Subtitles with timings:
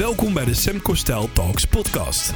[0.00, 2.32] Welkom bij de Semco Style Talks podcast.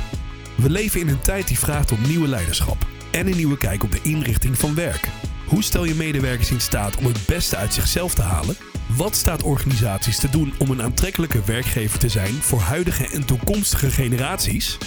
[0.57, 3.93] We leven in een tijd die vraagt om nieuwe leiderschap en een nieuwe kijk op
[3.93, 5.09] de inrichting van werk.
[5.46, 8.56] Hoe stel je medewerkers in staat om het beste uit zichzelf te halen?
[8.96, 13.91] Wat staat organisaties te doen om een aantrekkelijke werkgever te zijn voor huidige en toekomstige
[13.91, 14.79] generaties?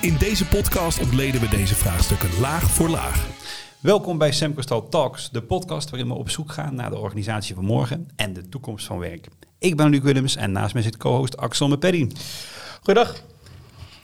[0.00, 3.26] In deze podcast ontleden we deze vraagstukken laag voor laag.
[3.80, 7.64] Welkom bij Semcostal Talks, de podcast waarin we op zoek gaan naar de organisatie van
[7.64, 9.28] morgen en de toekomst van werk.
[9.58, 12.08] Ik ben Luc Willems en naast mij zit co-host Axel Mepeddy.
[12.76, 13.22] Goedendag.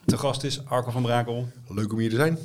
[0.04, 1.48] De gast is Arco van Brakel.
[1.68, 2.38] Leuk om hier te zijn.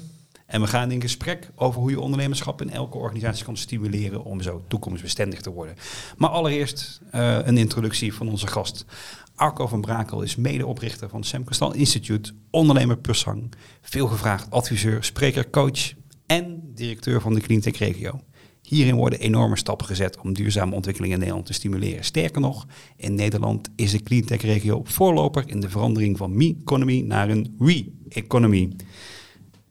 [0.46, 4.42] En we gaan in gesprek over hoe je ondernemerschap in elke organisatie kan stimuleren om
[4.42, 5.76] zo toekomstbestendig te worden.
[6.18, 8.86] Maar allereerst uh, een introductie van onze gast.
[9.36, 15.50] Arco van Brakel is medeoprichter van Sam Kristal Institute, ondernemer per sang, veelgevraagd adviseur, spreker,
[15.50, 15.94] coach
[16.28, 18.20] en directeur van de Cleantech Regio.
[18.62, 22.04] Hierin worden enorme stappen gezet om duurzame ontwikkeling in Nederland te stimuleren.
[22.04, 27.30] Sterker nog, in Nederland is de Cleantech Regio voorloper in de verandering van me-economy naar
[27.30, 28.76] een we-economy.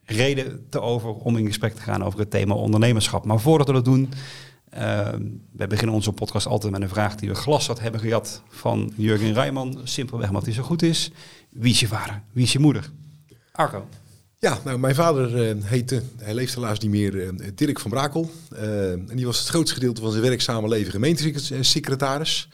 [0.05, 3.25] Reden te over om in gesprek te gaan over het thema ondernemerschap.
[3.25, 4.08] Maar voordat we dat doen,
[4.75, 5.08] uh,
[5.52, 9.33] we beginnen onze podcast altijd met een vraag die we glashard hebben gehad van Jurgen
[9.33, 9.80] Rijman.
[9.84, 11.11] Simpelweg omdat hij zo goed is.
[11.50, 12.23] Wie is je vader?
[12.33, 12.91] Wie is je moeder?
[13.52, 13.86] Arco.
[14.39, 18.31] Ja, nou, mijn vader uh, heette, hij leeft helaas niet meer, uh, Dirk van Brakel.
[18.53, 22.48] Uh, en die was het grootste gedeelte van zijn werkzame leven gemeentesecretaris.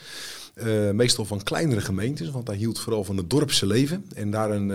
[0.93, 4.69] meestal van kleinere gemeentes, want hij hield vooral van het dorpse leven en daar een,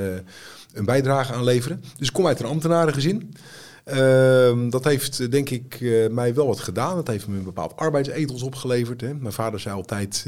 [0.73, 1.83] een bijdrage aan leveren.
[1.97, 3.35] Dus ik kom uit een ambtenarengezin.
[3.85, 5.79] Uh, dat heeft denk ik
[6.11, 6.95] mij wel wat gedaan.
[6.95, 9.01] Dat heeft me een bepaald arbeidsethos opgeleverd.
[9.01, 9.13] Hè.
[9.13, 10.25] Mijn vader zei altijd,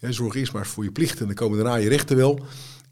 [0.00, 2.40] zorg eerst maar voor je plichten en dan komen daarna je rechten wel.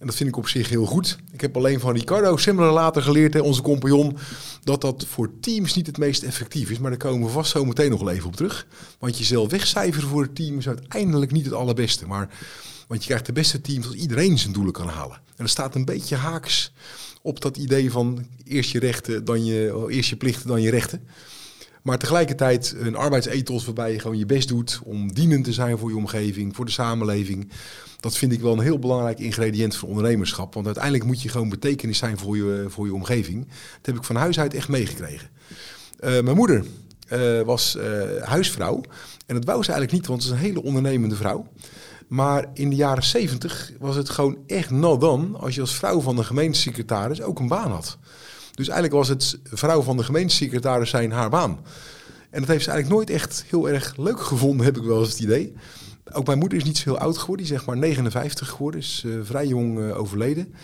[0.00, 1.18] En dat vind ik op zich heel goed.
[1.32, 4.16] Ik heb alleen van Ricardo Semler later geleerd, hè, onze compagnon,
[4.64, 6.78] dat dat voor teams niet het meest effectief is.
[6.78, 8.66] Maar daar komen we vast zo meteen nog wel even op terug.
[8.98, 12.06] Want jezelf wegcijferen voor het team is uiteindelijk niet het allerbeste.
[12.06, 12.28] Maar,
[12.88, 15.16] want je krijgt de beste teams als iedereen zijn doelen kan halen.
[15.16, 16.72] En dat staat een beetje haaks
[17.22, 21.06] op dat idee van eerst je rechten, dan je, eerst je plichten, dan je rechten.
[21.82, 25.90] Maar tegelijkertijd een arbeidsethos waarbij je gewoon je best doet om dienend te zijn voor
[25.90, 27.50] je omgeving, voor de samenleving.
[28.00, 30.54] Dat vind ik wel een heel belangrijk ingrediënt van ondernemerschap.
[30.54, 33.46] Want uiteindelijk moet je gewoon betekenis zijn voor je, voor je omgeving.
[33.46, 35.28] Dat heb ik van huis uit echt meegekregen.
[36.00, 36.64] Uh, mijn moeder
[37.12, 38.80] uh, was uh, huisvrouw.
[39.26, 41.46] En dat wou ze eigenlijk niet, want ze is een hele ondernemende vrouw.
[42.08, 46.00] Maar in de jaren zeventig was het gewoon echt not dan als je als vrouw
[46.00, 47.98] van de gemeentesecretaris ook een baan had.
[48.60, 51.58] Dus eigenlijk was het vrouw van de gemeentesecretaris zijn haar baan.
[52.30, 55.08] En dat heeft ze eigenlijk nooit echt heel erg leuk gevonden, heb ik wel eens
[55.08, 55.52] het idee.
[56.12, 58.80] Ook mijn moeder is niet zo heel oud geworden, die is zeg maar 59 geworden,
[58.80, 60.54] is uh, vrij jong uh, overleden.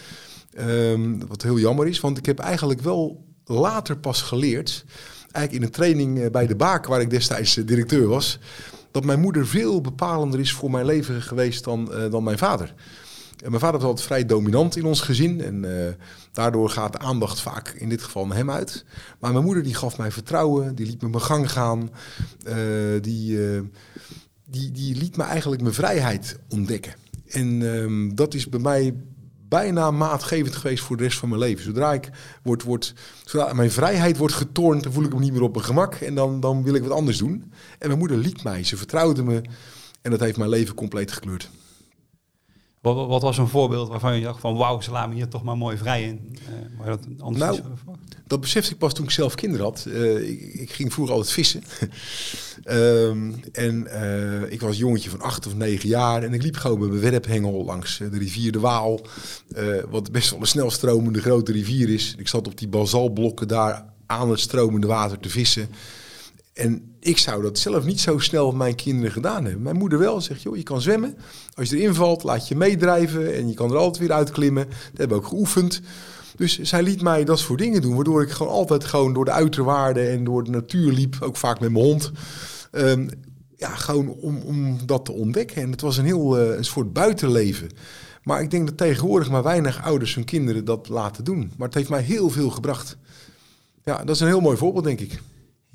[0.59, 4.85] Um, wat heel jammer is, want ik heb eigenlijk wel later pas geleerd,
[5.33, 8.39] eigenlijk in een training uh, bij de Baak, waar ik destijds directeur was,
[8.91, 12.75] dat mijn moeder veel bepalender is voor mijn leven geweest dan, dan mijn vader.
[13.45, 15.41] En mijn vader was altijd vrij dominant in ons gezin.
[15.41, 15.65] En
[16.37, 18.85] daardoor gaat de aandacht vaak in dit geval naar hem uit.
[19.19, 20.75] Maar mijn moeder die gaf mij vertrouwen.
[20.75, 21.91] Die liet me mijn gang gaan.
[22.49, 22.55] Uh,
[23.01, 23.61] die, uh,
[24.45, 26.95] die, die liet me eigenlijk mijn vrijheid ontdekken.
[27.27, 28.95] En um, dat is bij mij
[29.49, 31.65] bijna maatgevend geweest voor de rest van mijn leven.
[31.65, 32.11] Zodra ik
[32.43, 35.65] word, word, zodra mijn vrijheid wordt getornd, dan voel ik me niet meer op mijn
[35.65, 35.95] gemak.
[35.95, 37.53] En dan, dan wil ik wat anders doen.
[37.79, 38.65] En mijn moeder liet mij.
[38.65, 39.43] Ze vertrouwde me.
[40.03, 41.51] En dat heeft mijn leven compleet gekleurd.
[42.95, 45.43] Wat, wat, was een voorbeeld waarvan je dacht van wauw, ze laten me hier toch
[45.43, 46.21] maar mooi vrij in?
[46.33, 47.61] Uh, maar dat anders nou,
[48.27, 49.85] dat besefte ik pas toen ik zelf kinderen had.
[49.89, 51.63] Uh, ik, ik, ging vroeger altijd vissen.
[52.65, 56.79] um, en uh, ik was jongetje van acht of negen jaar en ik liep gewoon
[56.79, 59.01] met mijn werphengel langs de rivier de Waal.
[59.91, 62.15] wat best wel een snel stromende grote rivier is.
[62.19, 65.69] Ik zat op die basalblokken daar aan het stromende water te vissen.
[66.53, 69.63] En ik zou dat zelf niet zo snel met mijn kinderen gedaan hebben.
[69.63, 71.17] Mijn moeder wel zegt, joh, je kan zwemmen.
[71.55, 74.69] Als je erin valt, laat je meedrijven en je kan er altijd weer uitklimmen.
[74.69, 75.81] Dat hebben we ook geoefend.
[76.37, 79.31] Dus zij liet mij dat soort dingen doen, waardoor ik gewoon altijd gewoon door de
[79.31, 82.13] uiterwaarden en door de natuur liep, ook vaak met mijn hond.
[82.73, 83.09] Um,
[83.57, 85.63] ja, gewoon om, om dat te ontdekken.
[85.63, 87.69] En het was een heel een soort buitenleven.
[88.23, 91.53] Maar ik denk dat tegenwoordig maar weinig ouders hun kinderen dat laten doen.
[91.57, 92.97] Maar het heeft mij heel veel gebracht.
[93.85, 95.21] Ja, dat is een heel mooi voorbeeld, denk ik.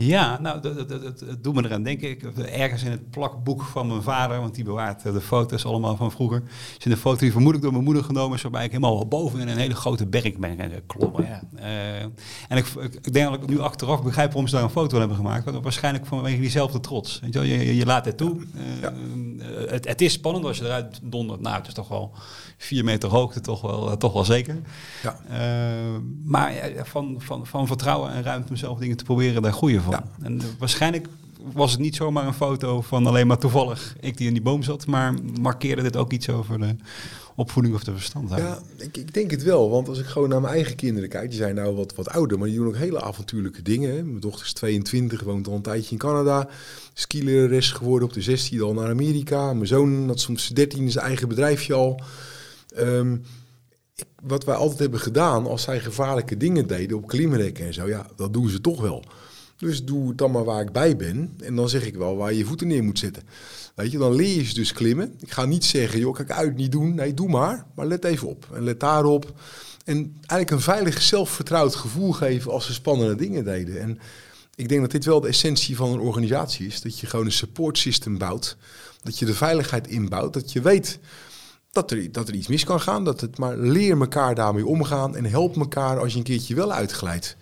[0.01, 2.17] Ja, nou, dat, dat, dat, dat doet me eraan denken.
[2.51, 6.43] Ergens in het plakboek van mijn vader, want die bewaart de foto's allemaal van vroeger.
[6.77, 9.47] is een foto die vermoedelijk door mijn moeder genomen is, waarbij ik helemaal boven in
[9.47, 11.25] een hele grote berg ben klommen.
[11.25, 11.41] Ja.
[11.59, 12.01] Uh,
[12.47, 12.65] en ik,
[13.01, 15.45] ik, denk dat ik nu achteraf begrijp waarom ze daar een foto hebben gemaakt.
[15.45, 17.19] Want waarschijnlijk vanwege diezelfde trots.
[17.19, 18.35] Weet je, je, je laat het toe.
[18.35, 18.93] Uh, ja.
[19.71, 21.41] het, het, is spannend als je eruit dondert.
[21.41, 22.11] Nou, het is toch wel
[22.57, 24.61] vier meter hoogte, toch wel, toch wel zeker.
[25.03, 25.19] Ja.
[26.23, 26.53] Maar
[26.83, 29.90] van, van, van vertrouwen en ruimte om zelf dingen te proberen, daar groeien van.
[29.91, 30.03] Ja.
[30.21, 31.07] En waarschijnlijk
[31.53, 34.63] was het niet zomaar een foto van alleen maar toevallig ik die in die boom
[34.63, 36.75] zat, maar markeerde dit ook iets over de
[37.35, 38.51] opvoeding of de verstandhouding?
[38.77, 39.69] Ja, ik, ik denk het wel.
[39.69, 42.37] Want als ik gewoon naar mijn eigen kinderen kijk, die zijn nou wat, wat ouder,
[42.39, 43.95] maar die doen ook hele avontuurlijke dingen.
[43.95, 44.03] Hè.
[44.03, 46.47] Mijn dochter is 22, woont al een tijdje in Canada.
[46.93, 49.53] Skilerares geworden op de 16 al naar Amerika.
[49.53, 52.01] Mijn zoon had soms 13 zijn eigen bedrijfje al.
[52.75, 53.13] Ehm,
[53.95, 57.87] ik- wat wij altijd hebben gedaan, als zij gevaarlijke dingen deden op klimrekken en zo,
[57.87, 59.03] ja, dat doen ze toch wel.
[59.61, 61.33] Dus doe het dan maar waar ik bij ben.
[61.43, 63.23] En dan zeg ik wel waar je voeten neer moet zetten.
[63.75, 65.15] Weet je, dan leer je ze dus klimmen.
[65.19, 66.95] Ik ga niet zeggen, joh, kijk uit, niet doen.
[66.95, 67.65] Nee, doe maar.
[67.75, 68.47] Maar let even op.
[68.53, 69.39] En let daarop.
[69.85, 73.81] En eigenlijk een veilig, zelfvertrouwd gevoel geven als ze spannende dingen deden.
[73.81, 73.99] En
[74.55, 76.81] ik denk dat dit wel de essentie van een organisatie is.
[76.81, 78.57] Dat je gewoon een support system bouwt.
[79.03, 80.33] Dat je de veiligheid inbouwt.
[80.33, 80.99] Dat je weet
[81.71, 83.03] dat er, dat er iets mis kan gaan.
[83.03, 85.15] Dat het maar leer elkaar daarmee omgaan.
[85.15, 87.37] En help elkaar als je een keertje wel uitglijdt.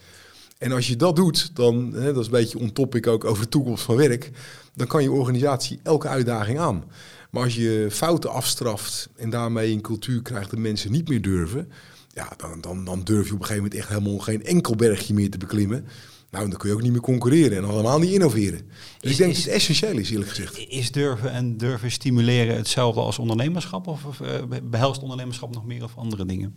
[0.60, 3.44] En als je dat doet, dan, hè, dat is een beetje on topic ook over
[3.44, 4.32] de toekomst van werk,
[4.76, 6.84] dan kan je organisatie elke uitdaging aan.
[7.32, 11.72] Maar als je fouten afstraft en daarmee een cultuur krijgt dat mensen niet meer durven,
[12.14, 15.14] ja, dan, dan, dan durf je op een gegeven moment echt helemaal geen enkel bergje
[15.14, 15.86] meer te beklimmen.
[16.32, 18.62] Nou, dan kun je ook niet meer concurreren en allemaal niet innoveren.
[19.00, 20.58] Dus Is- ik denk is- dat het essentieel is, eerlijk gezegd.
[20.68, 23.88] Is durven en durven stimuleren hetzelfde als ondernemerschap?
[23.88, 24.34] Of, of eh,
[24.64, 26.56] behelst ondernemerschap nog meer of andere dingen?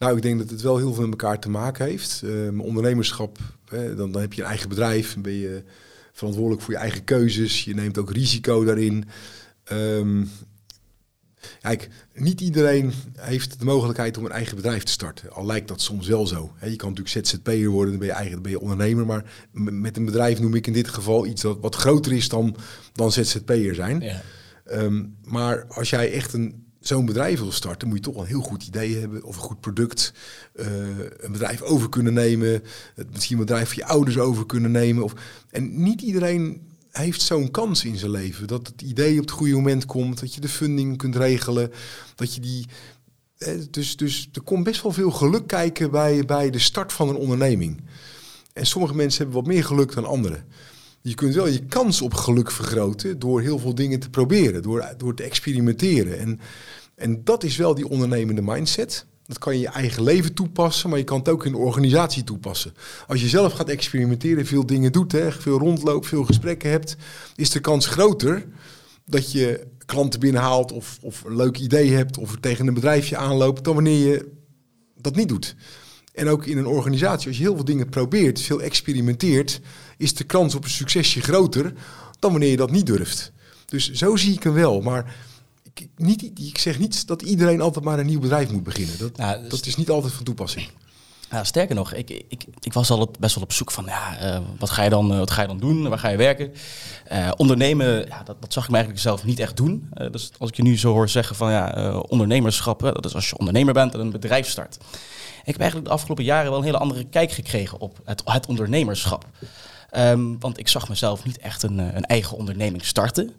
[0.00, 2.22] Nou, ik denk dat het wel heel veel met elkaar te maken heeft.
[2.52, 3.38] Maar ondernemerschap,
[3.68, 5.62] hè, dan, dan heb je een eigen bedrijf, dan ben je
[6.12, 7.64] verantwoordelijk voor je eigen keuzes.
[7.64, 9.04] Je neemt ook risico daarin.
[9.64, 10.24] Ehm,
[11.60, 15.32] kijk, niet iedereen heeft de mogelijkheid om een eigen bedrijf te starten.
[15.32, 16.52] Al lijkt dat soms wel zo.
[16.56, 19.06] Hè, je kan natuurlijk ZZP'er worden, dan ben je, eigen, dan ben je ondernemer.
[19.06, 22.56] Maar met een bedrijf noem ik in dit geval iets dat wat groter is dan,
[22.92, 24.00] dan ZZP'er zijn.
[24.00, 24.22] Ja.
[24.64, 28.40] Ehm, maar als jij echt een, zo'n bedrijf wil starten, moet je toch een heel
[28.40, 30.12] goed idee hebben of een goed product.
[30.52, 30.66] eh,
[31.16, 32.62] een bedrijf over kunnen nemen.
[32.94, 35.04] Het, misschien een bedrijf van je ouders over kunnen nemen.
[35.04, 35.14] Of,
[35.50, 38.46] en niet iedereen heeft zo'n kans in zijn leven.
[38.46, 40.20] Dat het idee op het goede moment komt.
[40.20, 41.72] Dat je de funding kunt regelen.
[42.14, 42.66] Dat je die.
[43.70, 47.16] Dus, dus er komt best wel veel geluk kijken bij, bij de start van een
[47.16, 47.80] onderneming.
[48.52, 50.44] En sommige mensen hebben wat meer geluk dan anderen.
[51.02, 54.94] Je kunt wel je kans op geluk vergroten door heel veel dingen te proberen, door,
[54.96, 56.18] door te experimenteren.
[56.18, 56.40] En,
[56.94, 59.06] en dat is wel die ondernemende mindset.
[59.26, 61.58] Dat kan je in je eigen leven toepassen, maar je kan het ook in de
[61.58, 62.74] organisatie toepassen.
[63.06, 66.96] Als je zelf gaat experimenteren, veel dingen doet, hè, veel rondloopt, veel gesprekken hebt,
[67.36, 68.46] is de kans groter
[69.04, 73.64] dat je klanten binnenhaalt of, of een leuk idee hebt of tegen een bedrijfje aanloopt,
[73.64, 74.32] dan wanneer je
[74.96, 75.56] dat niet doet.
[76.12, 79.60] En ook in een organisatie, als je heel veel dingen probeert, veel experimenteert,
[80.00, 81.72] is de kans op een succesje groter
[82.18, 83.32] dan wanneer je dat niet durft.
[83.66, 84.80] Dus zo zie ik hem wel.
[84.80, 85.14] Maar
[85.62, 88.98] ik, ik- niet, ik zeg niet dat iedereen altijd maar een nieuw bedrijf moet beginnen.
[88.98, 90.68] Dat, dus- dat is niet altijd van toepassing.
[91.30, 94.40] Ja, sterker nog, ik, ik, ik was al best wel op zoek van, ja, eh,
[94.58, 95.88] wat, ga je dan, eh, wat ga je dan doen?
[95.88, 96.52] Waar ga je werken?
[97.04, 99.88] Eh, ondernemen, ja, dat, dat zag ik me eigenlijk zelf niet echt doen.
[100.10, 103.38] Dus als ik je nu zo hoor zeggen van, ja, ondernemerschap, dat is als je
[103.38, 104.76] ondernemer bent en een bedrijf start.
[105.40, 108.46] Ik heb eigenlijk de afgelopen jaren wel een hele andere kijk gekregen op het, het
[108.46, 109.26] ondernemerschap.
[109.90, 113.30] Ehm, want ik zag mezelf niet echt een, eh, een eigen onderneming starten.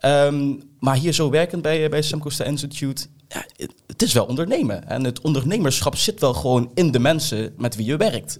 [0.00, 4.24] Ehm, maar hier zo werkend bij, bij Sam Costa Institute, ja, het, het is wel
[4.24, 4.88] ondernemen.
[4.88, 8.36] En het ondernemerschap zit wel gewoon in de mensen met wie je werkt.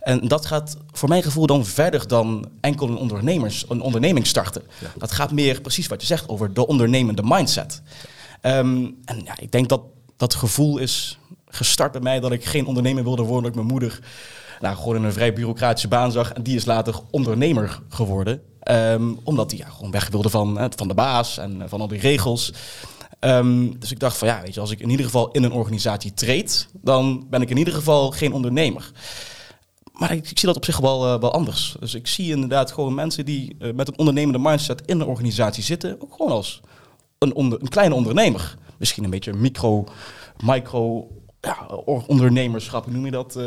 [0.00, 4.62] En dat gaat voor mijn gevoel dan verder dan enkel een, ondernemers, een onderneming starten.
[4.96, 7.82] Dat gaat meer precies wat je zegt over de ondernemende mindset.
[8.40, 9.82] Ehm, en ja, ik denk dat
[10.16, 13.42] dat gevoel is gestart bij mij dat ik geen ondernemer wilde worden.
[13.42, 14.00] Dat ik mijn moeder
[14.60, 16.32] nou, gewoon in een vrij bureaucratische baan zag.
[16.32, 18.42] En die is later ondernemer geworden.
[18.60, 21.80] Ehm, omdat hij ja, gewoon weg wilde van, eh, van de baas en eh, van
[21.80, 22.52] al die regels.
[23.18, 25.52] Ehm, dus ik dacht van ja, weet je, als ik in ieder geval in een
[25.52, 28.90] organisatie treed, dan ben ik in ieder geval geen ondernemer.
[29.92, 31.76] Maar ik, ik zie dat op zich wel, eh, wel anders.
[31.80, 36.00] Dus ik zie inderdaad gewoon mensen die met een ondernemende mindset in een organisatie zitten,
[36.02, 36.60] ook gewoon als
[37.18, 38.56] een, een kleine ondernemer.
[38.78, 39.84] Misschien een beetje micro,
[40.44, 41.08] micro
[41.40, 41.66] ja,
[42.06, 43.36] ondernemerschap, hoe noem je dat?
[43.36, 43.44] eh,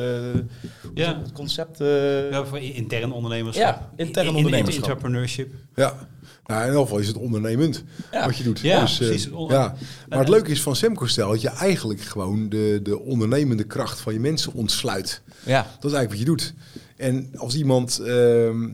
[0.93, 1.19] Ja.
[1.21, 1.79] het concept.
[1.81, 3.63] eh, Ja, voor intern ondernemerschap.
[3.75, 4.83] Ja, intern In- in- ondernemerschap.
[4.83, 5.53] Entrepreneurship.
[5.75, 6.07] Ja.
[6.45, 8.25] Nou, in elk geval is het ondernemend Ja.
[8.25, 8.59] wat je doet.
[8.59, 9.29] Ja, dus, eh, precies.
[9.47, 9.75] Ja.
[10.09, 13.99] Maar het leuke is van Semco Stel dat je eigenlijk gewoon de, de ondernemende kracht
[13.99, 15.21] van je mensen ontsluit.
[15.45, 15.61] ja.
[15.79, 16.53] Dat is eigenlijk wat je doet.
[16.97, 18.69] En als iemand ehm,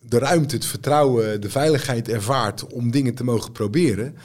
[0.00, 4.16] de ruimte, het vertrouwen, de veiligheid ervaart om dingen te mogen proberen,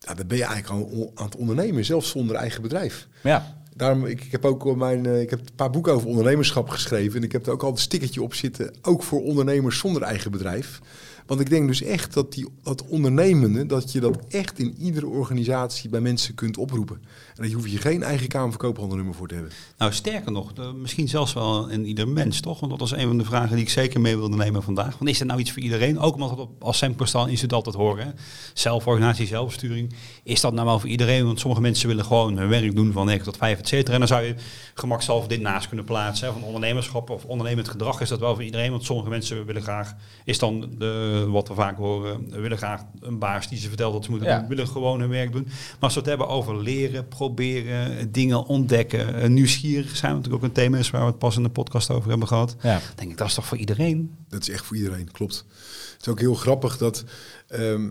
[0.00, 3.06] ja, dan ben je eigenlijk al aan het ondernemen, zelfs zonder eigen bedrijf.
[3.22, 3.54] ja.
[3.76, 7.16] Daarom, ik, ik heb ook mijn, eh, ik heb een paar boeken over ondernemerschap geschreven
[7.16, 10.30] en ik heb er ook al een stickertje op zitten, ook voor ondernemers zonder eigen
[10.30, 10.80] bedrijf.
[11.26, 15.06] Want ik denk dus echt dat die, dat ondernemende, dat je dat echt in iedere
[15.06, 16.96] organisatie bij mensen kunt oproepen.
[17.36, 19.52] En daar hoef je geen eigen kamerverkoophandelnummer voor te hebben.
[19.78, 22.58] Nou, sterker nog, misschien zelfs wel in ieder mens, toch?
[22.60, 24.98] Want dat was een van de vragen die ik zeker mee wilde nemen vandaag.
[24.98, 25.98] Want is er nou iets voor iedereen?
[25.98, 28.14] Ook omdat het op- als Semperstal Instituut altijd horen.
[28.54, 29.94] Zelforganisatie, zelfbesturing.
[30.22, 31.24] Is dat nou wel voor iedereen?
[31.24, 33.92] Want sommige mensen willen gewoon hun werk doen van 9 tot 5, et cetera.
[33.92, 34.34] En dan zou je
[34.74, 36.32] gemakshalve dit naast kunnen plaatsen.
[36.32, 38.00] Van ondernemerschap of ondernemend gedrag.
[38.00, 38.70] Is dat wel voor iedereen?
[38.70, 43.18] Want sommige mensen willen graag, is dan de, wat we vaak horen, willen graag een
[43.18, 44.38] baas die ze vertelt dat ze moeten Ja.
[44.38, 44.48] doen.
[44.48, 45.44] Willen gewoon hun werk doen.
[45.44, 50.44] Maar als we het hebben over leren, proberen, dingen ontdekken, eh, nieuwsgierig zijn, wat natuurlijk
[50.44, 52.56] ook een thema is waar we het pas in de podcast over hebben gehad.
[52.62, 52.80] Ja.
[52.94, 54.14] Denk ik, dat is toch voor iedereen?
[54.28, 55.44] Dat is echt voor iedereen, klopt.
[55.92, 57.04] Het is ook heel grappig dat.
[57.48, 57.88] ehm,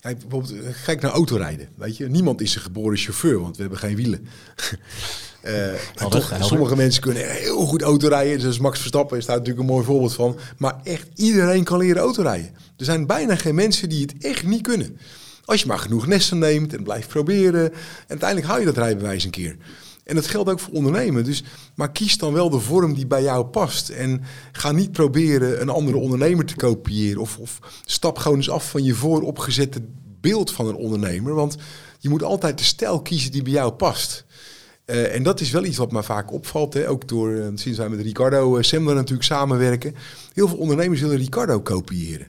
[0.00, 1.68] kijk, bijvoorbeeld, eh, kijk naar autorijden.
[1.74, 4.26] Weet je, niemand is een geboren chauffeur, want we hebben geen wielen.
[5.40, 6.46] Eh, Helder, toch, helder.
[6.46, 8.40] sommige mensen kunnen heel goed autorijden.
[8.40, 10.38] Dus Max Verstappen is daar natuurlijk een mooi voorbeeld van.
[10.58, 12.50] Maar echt iedereen kan leren autorijden.
[12.76, 14.98] Er zijn bijna geen mensen die het echt niet kunnen.
[15.44, 17.72] Als je maar genoeg nesten neemt en blijft proberen.
[17.72, 17.74] En
[18.08, 19.56] uiteindelijk haal je dat rijbewijs een keer.
[20.10, 21.24] En dat geldt ook voor ondernemen.
[21.24, 23.88] Dus, maar kies dan wel de vorm die bij jou past.
[23.88, 27.20] En ga niet proberen een andere ondernemer te kopiëren.
[27.20, 29.80] Of, of stap gewoon eens af van je vooropgezette
[30.20, 31.34] beeld van een ondernemer.
[31.34, 31.56] Want
[31.98, 34.24] je moet altijd de stijl kiezen die bij jou past.
[34.84, 36.74] Eh, en dat is wel iets wat me vaak opvalt.
[36.74, 36.88] Hè?
[36.88, 39.94] Ook door, eh, sinds wij met Ricardo uh, Semler natuurlijk samenwerken.
[40.32, 42.26] Heel veel ondernemers willen Ricardo kopiëren.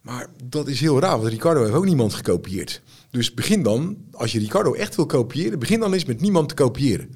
[0.00, 2.82] Maar dat is heel raar, want Ricardo heeft ook niemand gekopieerd.
[3.16, 6.54] Dus begin dan, als je Ricardo echt wil kopiëren, begin dan eens met niemand te
[6.54, 7.14] kopiëren.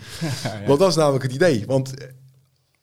[0.66, 1.64] Want dat is namelijk het idee.
[1.66, 2.06] Want eh,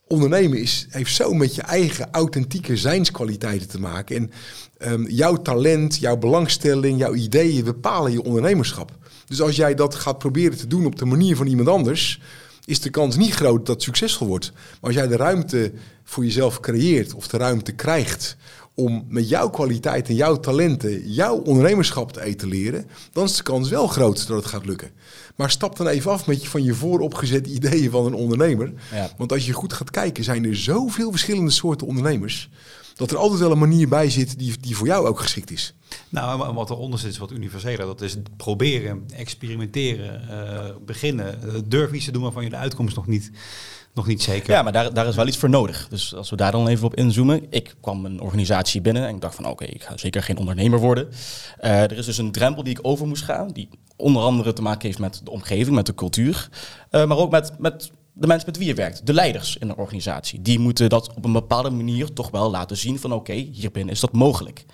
[0.07, 4.15] ondernemen is, heeft zo met je eigen authentieke zijnskwaliteiten te maken.
[4.15, 4.31] En
[4.77, 8.97] ehm, jouw talent, jouw belangstelling, jouw ideeën bepalen je ondernemerschap.
[9.25, 12.21] Dus als jij dat gaat proberen te doen op de manier van iemand anders,
[12.65, 14.51] is de kans niet groot dat het succesvol wordt.
[14.53, 15.71] Maar als jij de ruimte
[16.03, 18.37] voor jezelf creëert of de ruimte krijgt
[18.79, 23.69] om met jouw kwaliteit en jouw talenten jouw ondernemerschap te etaleren, dan is de kans
[23.69, 24.91] wel groot dat het gaat lukken.
[25.36, 28.74] Maar stap dan even af met je, van je vooropgezette ideeën van een ondernemer.
[28.91, 29.09] Ja.
[29.17, 32.50] Want als je goed gaat kijken, zijn er zoveel verschillende soorten ondernemers.
[32.95, 35.74] Dat er altijd wel een manier bij zit die, die voor jou ook geschikt is.
[36.09, 37.86] Nou, wat eronder zit is wat universeler.
[37.86, 41.43] Dat is proberen, experimenteren, eh, beginnen.
[41.43, 43.31] Eh, durf iets te doen waarvan je de uitkomst nog niet,
[43.93, 45.88] nog niet zeker Ja, maar daar, daar is wel iets voor nodig.
[45.89, 47.46] Dus als we daar dan even op inzoomen.
[47.50, 50.79] Ik kwam een organisatie binnen en ik dacht van oké, ik ga zeker geen ondernemer
[50.79, 51.10] worden.
[51.58, 53.48] Eh, er is dus een drempel die ik over moest gaan.
[53.48, 56.50] Die onder andere te maken heeft met de omgeving, met de cultuur.
[56.89, 59.05] eh, maar ook met, met de mensen met wie je werkt.
[59.05, 60.41] De leiders in de organisatie.
[60.41, 63.93] Die moeten dat op een bepaalde manier toch wel laten zien van oké, hier binnen
[63.93, 64.65] is dat mogelijk.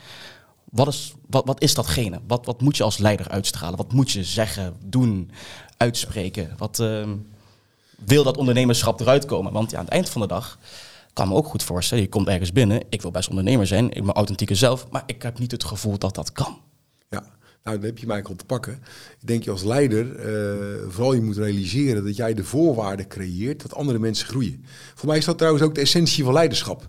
[0.72, 2.20] Wat is, wat, wat is datgene?
[2.28, 3.78] Wat, wat moet je als leider uitstralen?
[3.78, 5.32] Wat moet je zeggen, doen,
[5.78, 6.54] uitspreken?
[6.58, 7.10] Wat ehm,
[8.06, 9.52] wil dat ondernemerschap eruit komen?
[9.52, 10.58] Want ja, aan het eind van de dag
[11.14, 12.04] kan me ook goed voorstellen.
[12.04, 12.82] Je komt ergens binnen.
[12.90, 13.92] Ik wil best ondernemer zijn.
[13.92, 14.88] Ik ben authentieke zelf.
[14.92, 16.62] Maar ik heb niet het gevoel dat dat kan.
[17.10, 17.24] Ja,
[17.64, 18.74] nou, dan heb je mij al te pakken.
[19.20, 23.62] Ik denk je als leider eh, vooral je moet realiseren dat jij de voorwaarden creëert
[23.62, 24.66] dat andere mensen groeien.
[24.96, 26.88] Voor mij is dat trouwens ook de essentie van leiderschap.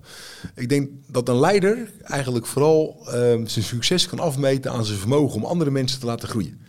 [0.54, 3.12] Ik denk dat een leider eigenlijk vooral eh,
[3.44, 6.65] zijn succes kan afmeten aan zijn vermogen om andere mensen te laten groeien.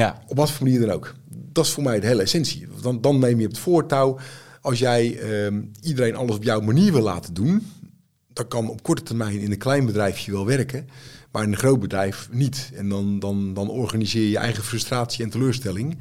[0.00, 1.14] Ja, Op wat voor manier dan ook.
[1.28, 2.66] Dat is voor mij de hele essentie.
[2.82, 4.18] Dan, dan neem je het voortouw.
[4.60, 7.66] Als jij ehm, iedereen alles op jouw manier wil laten doen,
[8.32, 10.88] dan kan op korte termijn in een klein bedrijfje wel werken,
[11.32, 12.70] maar in een groot bedrijf niet.
[12.74, 15.98] En dan, dan, dan organiseer je je eigen frustratie en teleurstelling.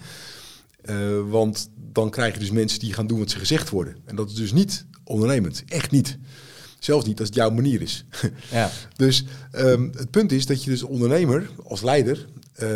[0.81, 0.95] Eh,
[1.29, 3.95] want dan krijg je dus mensen die gaan doen wat ze gezegd worden.
[4.05, 5.63] En dat is dus niet ondernemend.
[5.67, 6.17] Echt niet.
[6.79, 8.05] Zelfs niet als het jouw manier is.
[8.51, 8.69] ja.
[8.95, 12.67] Dus ehm, het punt is dat je dus ondernemer, als leider, eh,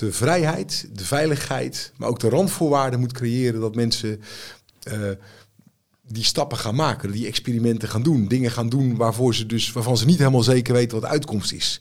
[0.00, 4.20] de vrijheid, de veiligheid, maar ook de randvoorwaarden moet creëren dat mensen
[4.82, 5.10] eh,
[6.06, 9.96] die stappen gaan maken, die experimenten gaan doen, dingen gaan doen waarvoor ze dus, waarvan
[9.96, 11.80] ze niet helemaal zeker weten wat de uitkomst is.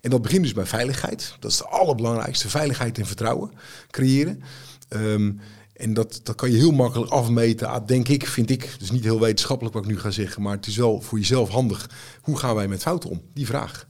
[0.00, 1.36] En dat begint dus bij veiligheid.
[1.40, 2.48] Dat is het allerbelangrijkste.
[2.48, 3.50] Veiligheid en vertrouwen
[3.90, 4.42] creëren.
[4.88, 5.32] Ehm,
[5.72, 8.74] en dat, dat kan je heel makkelijk afmeten, ah, denk ik, vind ik.
[8.78, 11.48] Dus niet heel wetenschappelijk wat ik nu ga zeggen, maar het is wel voor jezelf
[11.48, 11.90] handig.
[12.20, 13.22] Hoe gaan wij met fouten om?
[13.34, 13.86] Die vraag.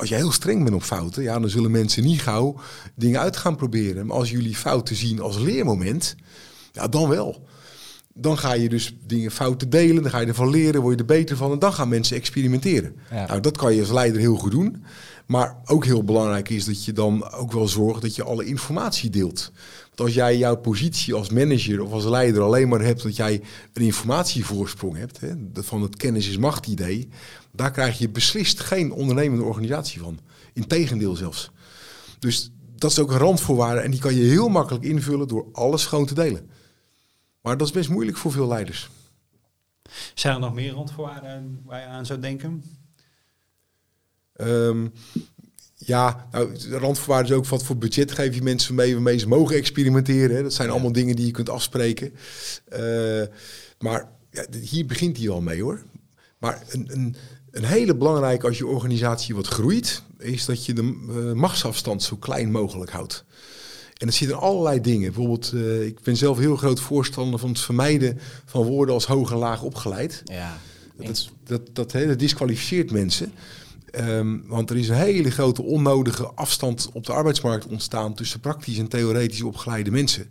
[0.00, 2.60] Als je heel streng bent op fouten, ja, dan zullen mensen niet gauw
[2.94, 4.06] dingen uit gaan proberen.
[4.06, 6.16] Maar als jullie fouten zien als leermoment,
[6.72, 7.48] ja, dan wel.
[8.14, 11.06] Dan ga je dus dingen fouten delen, dan ga je ervan leren, word je er
[11.06, 12.96] beter van en dan gaan mensen experimenteren.
[13.10, 13.26] Ja.
[13.26, 14.84] Nou, dat kan je als leider heel goed doen.
[15.26, 19.10] Maar ook heel belangrijk is dat je dan ook wel zorgt dat je alle informatie
[19.10, 19.52] deelt.
[20.00, 23.42] Want als jij jouw positie als manager of als leider alleen maar hebt dat jij
[23.72, 27.08] een informatievoorsprong hebt, hè, van het kennis is macht idee,
[27.52, 30.18] daar krijg je beslist geen ondernemende organisatie van.
[30.52, 31.50] Integendeel zelfs.
[32.18, 35.86] Dus dat is ook een randvoorwaarde en die kan je heel makkelijk invullen door alles
[35.86, 36.50] gewoon te delen.
[37.40, 38.90] Maar dat is best moeilijk voor veel leiders.
[40.14, 42.64] Zijn er nog meer randvoorwaarden waar je aan zou denken?
[44.32, 44.86] Ehm,
[45.86, 49.28] ja, nou, de randvoorwaarden is ook wat voor budget geef je mensen mee waarmee ze
[49.28, 50.36] mogen experimenteren.
[50.36, 50.42] Hè.
[50.42, 52.12] Dat zijn allemaal dingen die je kunt afspreken.
[52.68, 53.22] Eh,
[53.78, 55.82] maar ja, hier begint hij al mee hoor.
[56.38, 57.16] Maar een, een,
[57.50, 62.16] een hele belangrijke als je organisatie wat groeit, is dat je de uh, machtsafstand zo
[62.16, 63.24] klein mogelijk houdt.
[63.96, 65.12] En dat zit in allerlei dingen.
[65.12, 69.30] Bijvoorbeeld, uh, ik ben zelf heel groot voorstander van het vermijden van woorden als hoog
[69.30, 70.22] en laag opgeleid.
[70.24, 70.58] Ja,
[70.96, 73.32] dat, dat, dat, dat, dat disqualificeert mensen.
[73.98, 78.78] Um, want er is een hele grote onnodige afstand op de arbeidsmarkt ontstaan tussen praktisch
[78.78, 80.26] en theoretisch opgeleide mensen.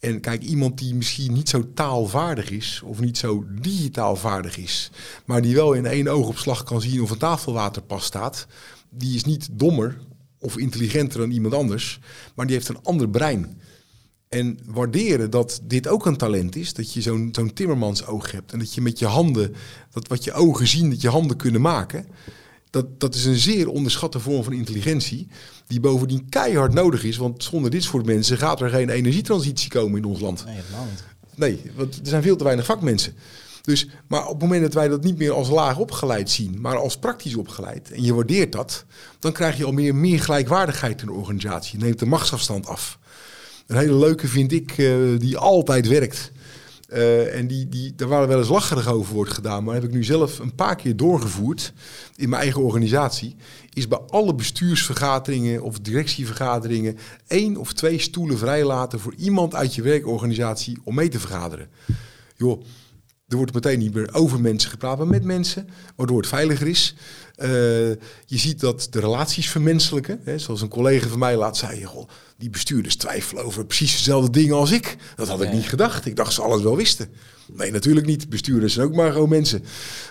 [0.00, 4.90] En kijk, iemand die misschien niet zo taalvaardig is of niet zo digitaal vaardig is,
[5.24, 8.46] maar die wel in één oogopslag kan zien of een tafelwaterpas staat,
[8.90, 9.98] die is niet dommer
[10.38, 12.00] of intelligenter dan iemand anders,
[12.34, 13.60] maar die heeft een ander brein.
[14.28, 18.52] En waarderen dat dit ook een talent is, dat je zo'n zo'n timmermans oog hebt
[18.52, 19.54] en dat je met je handen,
[19.90, 22.06] dat wat je ogen zien, dat je handen kunnen maken.
[22.72, 25.28] Dat, dat is een zeer onderschatte vorm van intelligentie,
[25.66, 27.16] die bovendien keihard nodig is.
[27.16, 30.44] Want zonder dit soort mensen gaat er geen energietransitie komen in ons land.
[30.44, 31.02] Nee, helemaal niet.
[31.34, 33.14] Nee, want er zijn veel te weinig vakmensen.
[33.62, 36.76] Dus, maar op het moment dat wij dat niet meer als laag opgeleid zien, maar
[36.76, 38.84] als praktisch opgeleid, en je waardeert dat,
[39.18, 41.78] dan krijg je al meer, meer gelijkwaardigheid in de organisatie.
[41.78, 42.98] Je neemt de machtsafstand af.
[43.66, 46.32] Een hele leuke vind ik, uh, die altijd werkt.
[46.94, 49.90] Uh, en die, die, daar waar wel eens lacherig over wordt gedaan, maar heb ik
[49.90, 51.72] nu zelf een paar keer doorgevoerd
[52.16, 53.36] in mijn eigen organisatie,
[53.72, 59.82] is bij alle bestuursvergaderingen of directievergaderingen één of twee stoelen vrijlaten voor iemand uit je
[59.82, 61.68] werkorganisatie om mee te vergaderen.
[62.36, 62.62] Joh,
[63.28, 66.94] er wordt meteen niet meer over mensen gepraat, maar met mensen, waardoor het veiliger is.
[67.36, 67.48] Uh,
[68.26, 70.20] je ziet dat de relaties vermenselijken.
[70.24, 72.08] Hè, zoals een collega van mij laat zei, goh,
[72.42, 74.96] die bestuurders twijfelen over precies dezelfde dingen als ik.
[75.16, 76.06] Dat had ik niet gedacht.
[76.06, 77.08] Ik dacht ze alles wel wisten.
[77.52, 78.28] Nee, natuurlijk niet.
[78.28, 79.64] Bestuurders zijn ook maar gewoon mensen.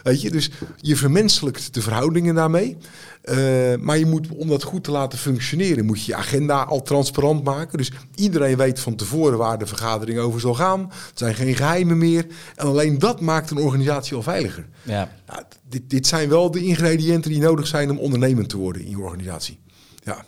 [0.04, 2.78] Weet je, dus je vermenselijkt de verhoudingen daarmee.
[3.24, 3.36] Uh,
[3.80, 7.44] maar je moet, om dat goed te laten functioneren, moet je je agenda al transparant
[7.44, 7.78] maken.
[7.78, 10.82] Dus iedereen weet van tevoren waar de vergadering over zal gaan.
[10.82, 12.26] Er zijn geen geheimen meer.
[12.56, 14.68] En alleen dat maakt een organisatie al veiliger.
[14.84, 15.12] Ja.
[15.28, 18.90] Nou, dit, dit zijn wel de ingrediënten die nodig zijn om ondernemend te worden in
[18.90, 19.60] je organisatie.
[20.04, 20.26] Ja.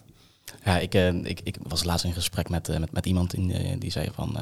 [0.65, 3.49] Ja, ik, uh, ik, ik was laatst in gesprek met, uh, met, met iemand in,
[3.49, 4.37] uh, die zei van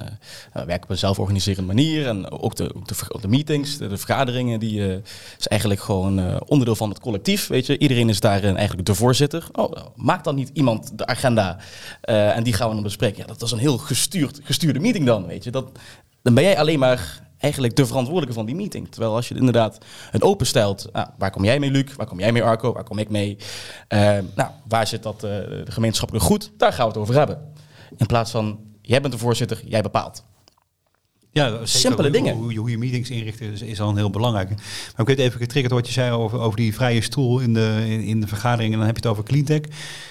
[0.54, 4.60] we werken op een zelforganiserende manier en ook de, de, de meetings, de, de vergaderingen,
[4.60, 5.02] die
[5.38, 7.48] is eigenlijk gewoon onderdeel van het collectief.
[7.48, 9.48] Weet je, iedereen is daarin eigenlijk de voorzitter.
[9.52, 11.58] Oh, maakt dan niet iemand de agenda
[12.02, 13.18] en die gaan we dan bespreken?
[13.18, 15.52] Ja, dat is een heel gestuurd, gestuurde meeting dan, weet je.
[15.52, 15.80] Dat,
[16.22, 18.92] dan ben jij alleen maar eigenlijk de verantwoordelijke van die meeting.
[18.92, 19.78] Terwijl als je inderdaad
[20.12, 22.98] het openstelt, nou, waar kom jij mee Luc, waar kom jij mee Arco, waar kom
[22.98, 23.38] ik mee?
[23.90, 24.00] Uh,
[24.36, 26.52] nou, waar zit dat uh, de gemeenschappelijke goed?
[26.58, 27.54] Daar gaan we het over hebben.
[27.98, 30.24] In plaats van, jij bent de voorzitter, jij bepaalt.
[31.34, 32.36] Ja, simpele hoe, dingen.
[32.36, 34.50] Hoe, hoe, je meetings inricht is, is al heel belangrijk.
[34.50, 34.60] Maar
[34.98, 38.02] ik weet even getriggerd wat je zei over, over die vrije stoel in de, in,
[38.02, 38.72] in de vergadering.
[38.72, 39.62] En dan heb je het over cleantech.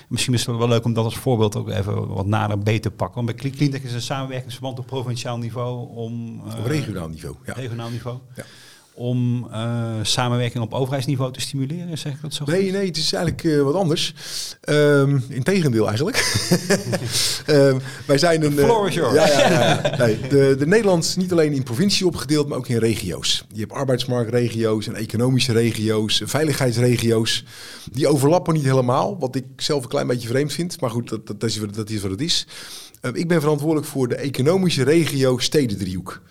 [0.08, 2.90] Misschien is het wel leuk om dat als voorbeeld ook even wat nader beter te
[2.90, 3.24] pakken.
[3.24, 6.42] Want bij cleantech is een samenwerkingsverband op provinciaal niveau om...
[6.46, 7.52] Uh, op regionaal niveau, ja.
[7.52, 8.18] Regionaal niveau.
[8.36, 8.44] Ja
[9.00, 12.44] om uh, samenwerking op overheidsniveau te stimuleren, zeg ik dat zo?
[12.46, 14.14] Nee, nee, het is eigenlijk uh, wat anders.
[14.68, 16.16] Um, Integendeel eigenlijk.
[17.46, 18.52] um, wij zijn een...
[18.52, 19.14] Floor is yours.
[19.14, 22.68] Ja, ja, ja, nee, de, de Nederland is niet alleen in provincie opgedeeld, maar ook
[22.68, 23.44] in regio's.
[23.52, 27.44] Je hebt arbeidsmarktregio's en economische regio's, veiligheidsregio's.
[27.92, 30.80] Die overlappen niet helemaal, wat ik zelf een klein beetje vreemd vind.
[30.80, 32.46] Maar goed, dat, dat, is, dat is wat het is.
[33.02, 36.22] Uh, ik ben verantwoordelijk voor de economische regio Stedendriehoek.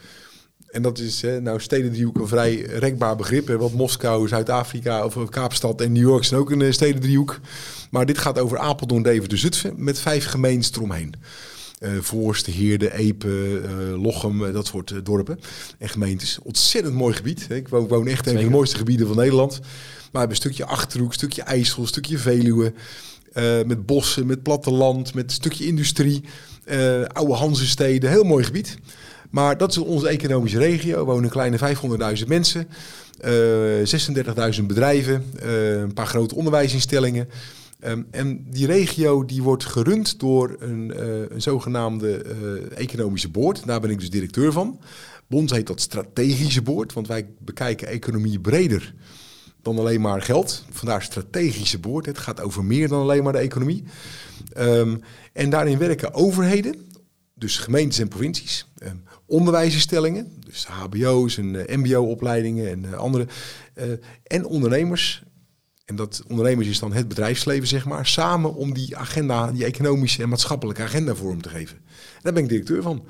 [0.72, 3.48] En dat is hè, nou stedendriehoek een vrij rekbaar begrip.
[3.48, 7.40] Hè, want Moskou, Zuid-Afrika of Kaapstad en New York zijn ook een stedendriehoek.
[7.92, 11.14] Maar dit gaat over Apeldoorn, Deventer, Zutphen met vijf gemeentes eromheen.
[11.80, 15.40] Uh, Voorst, Heerde, Epe, uh, Lochem, uh, dat soort dorpen
[15.78, 16.40] en gemeentes.
[16.44, 17.48] Ontzettend mooi gebied.
[17.48, 17.56] Hè.
[17.56, 19.60] Ik woon, woon echt in een van de mooiste gebieden van Nederland.
[19.60, 19.70] Maar
[20.12, 22.74] we hebben een stukje Achterhoek, een stukje IJssel, een stukje Veluwe.
[23.66, 26.24] met bossen, met platteland, met een stukje industrie.
[27.08, 28.78] oude Hanzensteden, heel mooi gebied.
[29.30, 30.98] Maar dat is onze economische regio.
[30.98, 31.58] Er wonen kleine
[32.20, 32.68] 500.000 mensen,
[33.26, 33.86] uh,
[34.56, 37.30] 36.000 bedrijven, uh, een paar grote onderwijsinstellingen.
[37.86, 42.18] Um, en die regio die wordt gerund door een, uh, een zogenaamde
[42.76, 43.66] economische boord.
[43.66, 44.80] Daar ben ik dus directeur van.
[45.28, 48.94] Bons heet dat strategische boord, want wij bekijken economie breder
[49.62, 50.66] dan alleen maar geld.
[50.70, 52.06] Vandaar strategische boord.
[52.06, 53.84] Het gaat over meer dan alleen maar de economie.
[54.58, 55.02] Um,
[55.34, 56.76] en daarin werken overheden,
[57.34, 63.28] dus gemeentes en provincies, um, onderwijsinstellingen, dus hbo's en mbo-opleidingen en uh, andere,
[63.78, 63.84] uh,
[64.24, 65.24] en ondernemers.
[65.86, 70.22] En dat ondernemers is dan het bedrijfsleven, zeg maar, samen om die agenda, die economische
[70.22, 71.78] en maatschappelijke agenda vorm te geven.
[71.86, 73.06] En daar ben ik directeur van.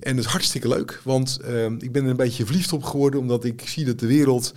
[0.00, 1.40] En dat is hartstikke leuk, want
[1.78, 4.54] ik ben er een beetje verliefd op geworden, omdat ik zie dat de wereld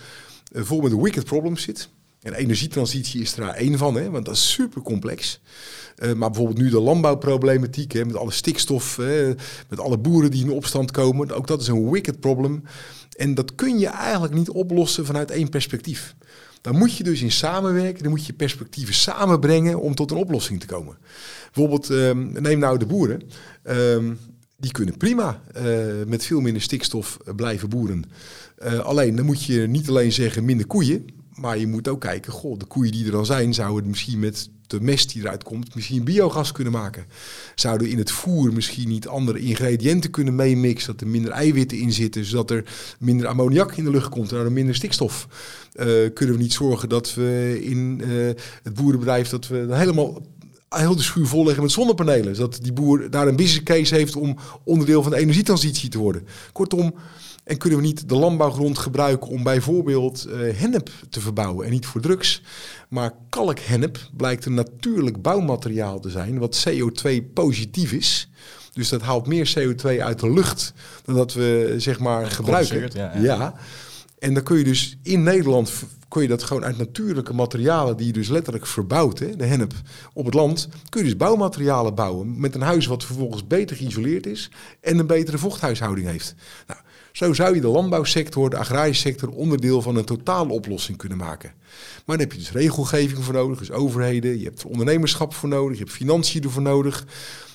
[0.54, 1.89] vol met wicked problems zit.
[2.24, 5.40] En energietransitie is er daar één van, hè, want dat is super complex.
[5.98, 9.34] Uh, maar bijvoorbeeld nu de landbouwproblematiek, hè, met alle stikstof, hè,
[9.70, 12.64] met alle boeren die in opstand komen, ook dat is een wicked problem.
[13.18, 16.16] En dat kun je eigenlijk niet oplossen vanuit één perspectief.
[16.62, 20.60] Dan moet je dus in samenwerken, dan moet je perspectieven samenbrengen om tot een oplossing
[20.60, 20.98] te komen.
[21.54, 23.22] Bijvoorbeeld, um, neem nou de boeren.
[23.64, 24.20] Um,
[24.58, 25.64] die kunnen prima uh,
[26.08, 28.04] met veel minder stikstof blijven boeren.
[28.64, 32.32] Uh, alleen dan moet je niet alleen zeggen minder koeien, maar je moet ook kijken,
[32.32, 35.76] goh, de koeien die er dan zijn, zouden misschien met de mest die eruit komt,
[35.76, 37.06] misschien biogas kunnen maken.
[37.56, 41.91] Zouden in het voer misschien niet andere ingrediënten kunnen meemixen, dat er minder eiwitten in
[41.91, 42.63] zitten, zodat er
[43.00, 45.28] minder ammoniak in de lucht komt en er minder stikstof.
[45.76, 48.30] Uh, kunnen we niet zorgen dat we in uh,
[48.63, 50.22] het boerenbedrijf dat we helemaal
[50.69, 52.36] heel de schuur volleggen met zonnepanelen.
[52.36, 56.28] Zodat die boer daar een business case heeft om onderdeel van de energietransitie te worden.
[56.52, 56.93] Kortom,
[57.44, 61.86] en kunnen we niet de landbouwgrond gebruiken om bijvoorbeeld uh, hennep te verbouwen en niet
[61.86, 62.42] voor drugs.
[62.90, 68.30] Maar kalkhennep blijkt een natuurlijk bouwmateriaal te zijn wat CO2 positief is.
[68.74, 70.74] Dus dat haalt meer CO2 uit de lucht
[71.06, 72.90] dan dat we zeg maar gebruiken.
[72.94, 73.22] Ja, ja.
[73.22, 73.54] ja.
[74.20, 75.72] En dan kun je dus in Nederland
[76.14, 79.74] kun je dat gewoon uit natuurlijke materialen die je dus letterlijk verbouwt, hè, de hennep
[80.14, 84.26] op het land, kun je dus bouwmaterialen bouwen met een huis wat vervolgens beter geïsoleerd
[84.26, 84.52] is
[84.82, 86.36] en een betere vochthuishouding heeft.
[86.68, 86.80] Nou,
[87.13, 91.54] zo zou je de landbouwsector, de agrarische sector, onderdeel van een totale oplossing kunnen maken.
[92.06, 95.49] Maar dan heb je dus regelgeving voor nodig, dus overheden, je hebt er ondernemerschap voor
[95.49, 97.06] nodig, je hebt financiën ervoor nodig.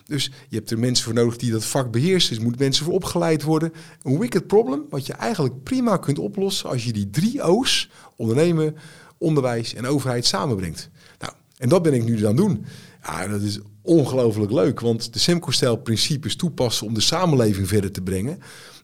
[0.07, 2.35] Dus je hebt er mensen voor nodig die dat vak beheersen.
[2.35, 3.73] Dus moet mensen voor opgeleid worden.
[4.03, 8.77] Een wicked problem, wat je eigenlijk prima kunt oplossen als je die drie O's, ondernemen,
[9.19, 10.91] onderwijs en overheid, samenbrengt.
[11.19, 12.65] Nou, en dat ben ik nu aan het doen.
[13.03, 18.39] Ja, dat is ongelooflijk leuk, want de Semco-stijl-principes toepassen om de samenleving verder te brengen,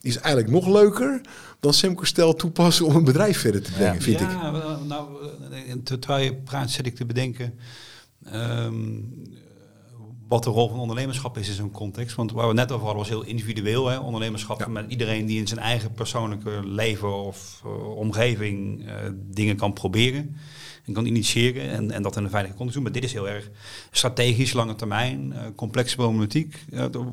[0.04, 1.20] is eigenlijk nog leuker
[1.60, 4.00] dan Semco-stijl toepassen om een bedrijf verder te brengen, ja.
[4.00, 4.86] vind ja, ik.
[4.86, 5.08] Nou,
[5.82, 7.58] terwijl je praat, zit ik te bedenken.
[8.32, 9.22] Um,
[10.28, 12.16] wat de rol van ondernemerschap is in zo'n context.
[12.16, 13.86] Want waar we net over hadden was heel individueel.
[13.86, 13.98] Hè?
[13.98, 14.68] Ondernemerschap ja.
[14.68, 20.36] met iedereen die in zijn eigen persoonlijke leven of uh, omgeving uh, dingen kan proberen.
[20.84, 22.84] En kan initiëren en, en dat in een veilige context doen.
[22.84, 23.50] Maar dit is heel erg
[23.90, 26.64] strategisch, lange termijn, uh, complexe problematiek.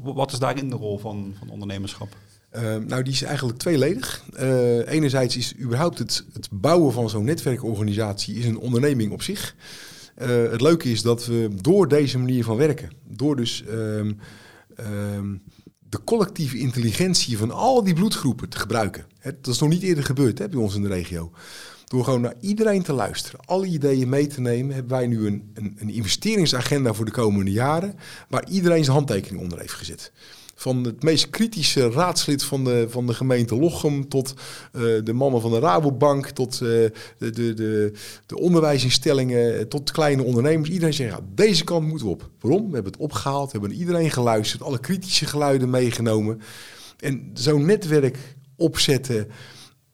[0.04, 2.16] wat is daarin de rol van, van ondernemerschap?
[2.56, 4.24] Uh, nou, die is eigenlijk tweeledig.
[4.34, 9.56] Uh, enerzijds is überhaupt het, het bouwen van zo'n netwerkorganisatie is een onderneming op zich.
[10.22, 14.20] Uh, het leuke is dat we door deze manier van werken, door dus um,
[14.80, 15.42] um,
[15.90, 19.06] de collectieve intelligentie van al die bloedgroepen te gebruiken.
[19.20, 21.32] Hè, dat is nog niet eerder gebeurd hè, bij ons in de regio.
[21.86, 25.52] Door gewoon naar iedereen te luisteren, alle ideeën mee te nemen, hebben wij nu een,
[25.54, 27.96] een, een investeringsagenda voor de komende jaren,
[28.30, 30.12] waar iedereen zijn handtekening onder heeft gezet
[30.62, 34.34] van het meest kritische raadslid van de, van de gemeente Lochem tot
[34.74, 37.94] uh, de mannen van de Rabobank, tot uh, de, de, de,
[38.26, 40.70] de onderwijsinstellingen, tot kleine ondernemers.
[40.70, 42.30] Iedereen zegt, deze kant moeten we op.
[42.40, 42.68] Waarom?
[42.68, 46.42] We hebben het opgehaald, we hebben iedereen geluisterd, alle kritische geluiden meegenomen.
[47.00, 48.18] En zo'n netwerk
[48.56, 49.28] opzetten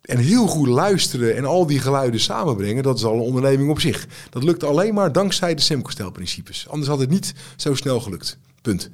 [0.02, 3.80] en heel goed luisteren en al die geluiden samenbrengen, dat is al een onderneming op
[3.80, 4.08] zich.
[4.30, 6.68] Dat lukt alleen maar dankzij de Semco-stijlprincipes.
[6.70, 8.38] Anders had het niet zo snel gelukt.
[8.62, 8.90] Punt.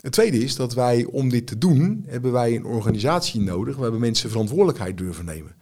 [0.00, 3.98] Het tweede is dat wij, om dit te doen, hebben wij een organisatie nodig waarbij
[3.98, 5.56] mensen verantwoordelijkheid durven nemen.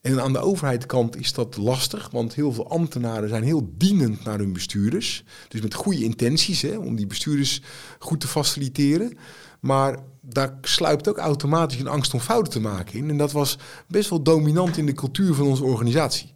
[0.00, 4.38] En aan de overheidskant is dat lastig, want heel veel ambtenaren zijn heel dienend naar
[4.38, 5.24] hun bestuurders.
[5.48, 7.62] Dus met goede intenties hè, om die bestuurders
[7.98, 9.16] goed te faciliteren.
[9.60, 13.10] Maar daar sluipt ook automatisch een angst om fouten te maken in.
[13.10, 16.34] En dat was best wel dominant in de cultuur van onze organisatie.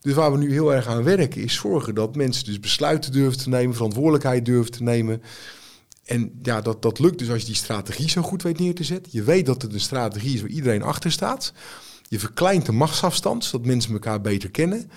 [0.00, 3.38] Dus waar we nu heel erg aan werken is zorgen dat mensen dus besluiten durven
[3.38, 5.22] te nemen, verantwoordelijkheid durven te nemen.
[6.06, 8.84] En ja, dat, dat lukt dus als je die strategie zo goed weet neer te
[8.84, 9.12] zetten.
[9.14, 11.52] Je weet dat het een strategie is waar iedereen achter staat.
[12.08, 14.90] Je verkleint de machtsafstand, zodat mensen elkaar beter kennen.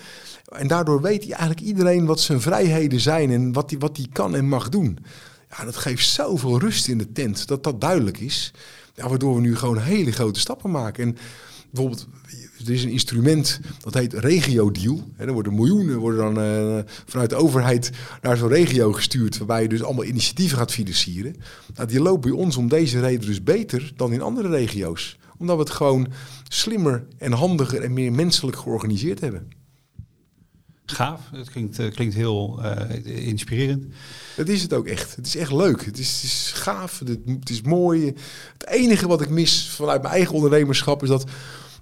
[0.50, 4.36] En daardoor weet eigenlijk iedereen wat zijn vrijheden zijn en wat hij wat die kan
[4.36, 4.98] en mag doen.
[5.50, 8.54] Ja, dat geeft zoveel rust in de tent, dat dat duidelijk is.
[8.94, 11.04] Ja, waardoor we nu gewoon hele grote stappen maken.
[11.04, 11.18] En
[11.72, 12.08] bijvoorbeeld,
[12.66, 15.08] er is een instrument dat heet Regio Deal.
[15.16, 19.62] En er worden miljoenen worden dan uh, vanuit de overheid naar zo'n regio gestuurd, waarbij
[19.62, 21.36] je dus allemaal initiatieven gaat financieren.
[21.76, 25.18] Nou, die lopen bij ons om deze reden dus beter dan in andere regio's.
[25.38, 26.08] Omdat we het gewoon
[26.48, 29.59] slimmer en handiger en meer menselijk georganiseerd hebben.
[30.92, 33.86] Gaaf, het klinkt, uh, klinkt heel uh, inspirerend.
[34.36, 35.16] Het is het ook echt.
[35.16, 35.86] Het is echt leuk.
[35.86, 38.06] Het is, het is gaaf, het, het is mooi.
[38.54, 41.24] Het enige wat ik mis vanuit mijn eigen ondernemerschap is dat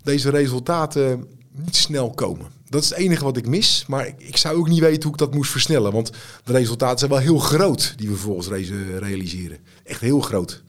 [0.03, 2.47] deze resultaten niet snel komen.
[2.69, 3.85] Dat is het enige wat ik mis.
[3.87, 5.91] Maar ik, ik, zou ook niet weten hoe ik dat moest versnellen.
[5.91, 6.11] Want
[6.43, 9.57] de resultaten zijn wel heel groot die we vervolgens re realiseren.
[9.83, 10.63] Echt heel groot.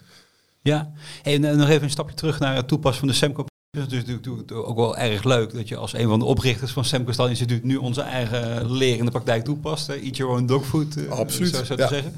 [0.62, 4.04] Ja, en nog even een stapje terug naar het toepassen van de Semco Het is
[4.04, 7.64] natuurlijk ook wel erg leuk dat je als een van de oprichters van Sam Instituut
[7.64, 9.86] nu onze eigen leer in de praktijk toepast.
[9.86, 9.94] Hè?
[9.94, 11.88] Eat your own dog food, eh, Absoluut, zo, zo te ja.
[11.88, 12.12] zeggen.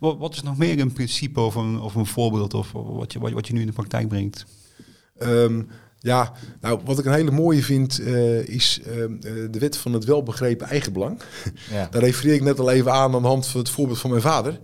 [0.00, 3.18] Wat, wat is nog meer een principe of een, of een voorbeeld of wat je,
[3.18, 4.46] wat, wat je nu in de praktijk brengt?
[5.18, 5.62] Ehm,
[5.98, 9.92] ja, nou, wat ik een hele mooie vind, eh, is ehm, eh, de wet van
[9.92, 11.20] het welbegrepen eigenbelang.
[11.70, 11.88] Ja.
[11.90, 14.22] Daar refereer ik net al even aan aan de hand van het voorbeeld van mijn
[14.22, 14.60] vader.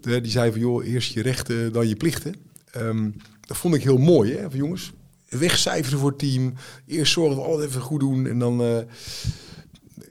[0.00, 2.34] De- die zei van, joh, eerst je rechten, dan je plichten.
[2.70, 4.92] Ehm, dat vond ik heel mooi, hè, van jongens.
[5.28, 6.54] Wegcijferen voor het team.
[6.86, 8.26] Eerst zorgen dat we alles even goed doen.
[8.26, 8.76] En dan eh,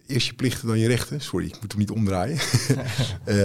[0.08, 1.22] eerst je plichten, dan je rechten.
[1.22, 2.38] Sorry, ik moet hem niet omdraaien.
[3.26, 3.44] Eh,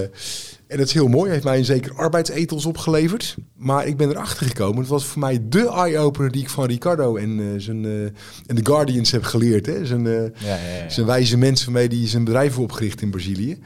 [0.66, 1.30] en dat is heel mooi.
[1.30, 3.36] Heeft mij een zeker arbeidsethos opgeleverd.
[3.56, 4.78] Maar ik ben erachter gekomen.
[4.78, 7.84] Het was voor mij de eye-opener die ik van Ricardo en, eh, zijn,
[8.46, 9.66] en de Guardians heb geleerd.
[9.66, 9.86] Hè.
[9.86, 10.88] Zijn, Ja, ja, ja.
[10.88, 13.58] zijn wijze mensen waarmee die zijn bedrijf heeft opgericht in Brazilië.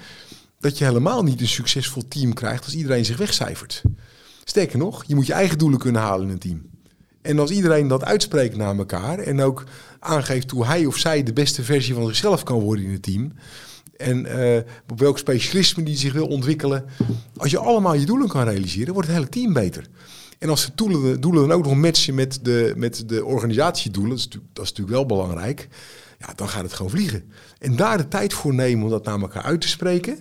[0.58, 3.82] Dat je helemaal niet een succesvol team krijgt als iedereen zich wegcijfert.
[4.44, 6.62] Sterker nog, je moet je eigen doelen kunnen halen in een team.
[7.24, 9.64] En als iedereen dat uitspreekt naar elkaar en ook
[9.98, 13.32] aangeeft hoe hij of zij de beste versie van zichzelf kan worden in het team.
[13.96, 16.84] En eh, op welk specialisme die zich wil ontwikkelen.
[17.36, 19.86] Als je allemaal je doelen kan realiseren, wordt het hele team beter.
[20.38, 24.18] En als de doelen, doelen dan ook nog matchen met de, met de organisatiedoelen, dat
[24.18, 25.68] is, dat is natuurlijk wel belangrijk.
[26.18, 27.32] Ja, dan gaat het gewoon vliegen.
[27.58, 30.18] En daar de tijd voor nemen om dat naar elkaar uit te spreken.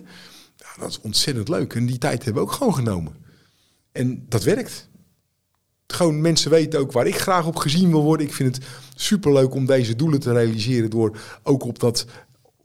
[0.78, 1.74] Dat is ontzettend leuk.
[1.74, 3.12] En die tijd hebben we ook gewoon genomen.
[3.92, 4.88] En dat werkt.
[5.86, 8.26] Gewoon mensen weten ook waar ik graag op gezien wil worden.
[8.26, 12.06] Ik vind het superleuk om deze doelen te realiseren door ook op dat,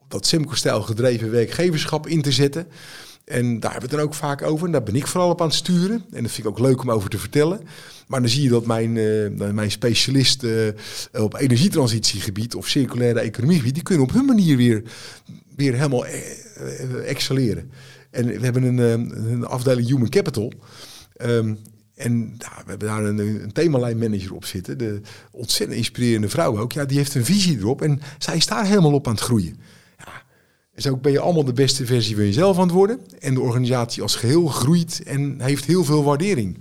[0.08, 2.68] dat Semco-stijl gedreven werkgeverschap in te zetten.
[3.30, 4.66] En daar hebben we het dan ook vaak over.
[4.66, 6.04] En daar ben ik vooral op aan het sturen.
[6.12, 7.62] En dat vind ik ook leuk om over te vertellen.
[8.08, 10.68] Maar dan zie je dat mijn, eh, mijn specialist eh,
[11.12, 14.84] op energietransitiegebied of circulaire economiegebied, die kunnen op hun manier weer,
[15.56, 17.72] weer helemaal eh, excelleren.
[18.12, 18.78] En we hebben een,
[19.32, 20.54] een afdeling Human Capital.
[21.16, 21.54] Ehm,
[22.00, 24.78] en ja, we hebben daar een, een themalijnmanager op zitten.
[24.78, 26.72] De ontzettend inspirerende vrouw ook.
[26.72, 27.82] Ja, die heeft een visie erop.
[27.82, 29.60] En zij is daar helemaal op aan het groeien.
[29.98, 30.12] Ja,
[30.82, 33.00] zo ben je allemaal de beste versie van jezelf aan het worden.
[33.20, 36.58] En de organisatie als geheel groeit en heeft heel veel waardering.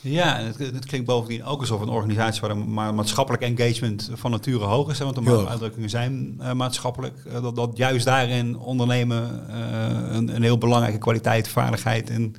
[0.00, 4.10] Ja, en het, het klinkt bovendien ook alsof een organisatie waar een ma- maatschappelijk engagement
[4.14, 4.98] van nature hoog is.
[4.98, 7.24] Hè, want de uitdrukkingen zijn eh, maatschappelijk.
[7.24, 12.34] eh, dat, dat juist daarin ondernemen eh, een, een heel belangrijke kwaliteit, vaardigheid en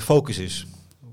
[0.00, 0.66] focus is.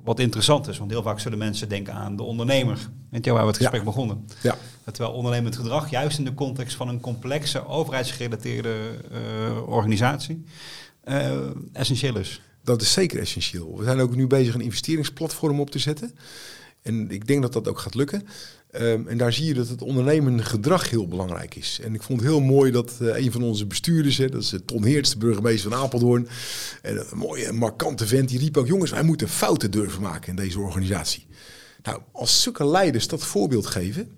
[0.08, 2.78] Wat interessant is, want heel vaak zullen mensen denken aan de ondernemer.
[3.10, 3.62] Weet je waar we het Ja.
[3.62, 4.26] gesprek begonnen?
[4.42, 8.76] Ja, Terwijl ondernemend gedrag, juist in de context van een complexe overheidsgerelateerde
[9.12, 10.44] eh, organisatie,
[11.04, 11.38] eh,
[11.74, 12.42] essentieel is.
[12.64, 13.78] dat is zeker essentieel.
[13.78, 16.16] We zijn ook nu bezig een investeringsplatform op te zetten.
[16.82, 18.28] En ik denk dat dat ook gaat lukken.
[18.78, 21.80] Ehm, en daar zie je dat het ondernemende gedrag heel belangrijk is.
[21.84, 24.54] En ik vond het heel mooi dat eh, een van onze bestuurders, hè, dat is
[24.54, 26.28] eh, Ton Heerts, de burgemeester van Apeldoorn,
[26.82, 30.36] en een mooie, markante vent, die riep ook: jongens, wij moeten fouten durven maken in
[30.36, 31.26] deze organisatie.
[31.84, 34.12] Nou, als zulke leiders dat voorbeeld geven,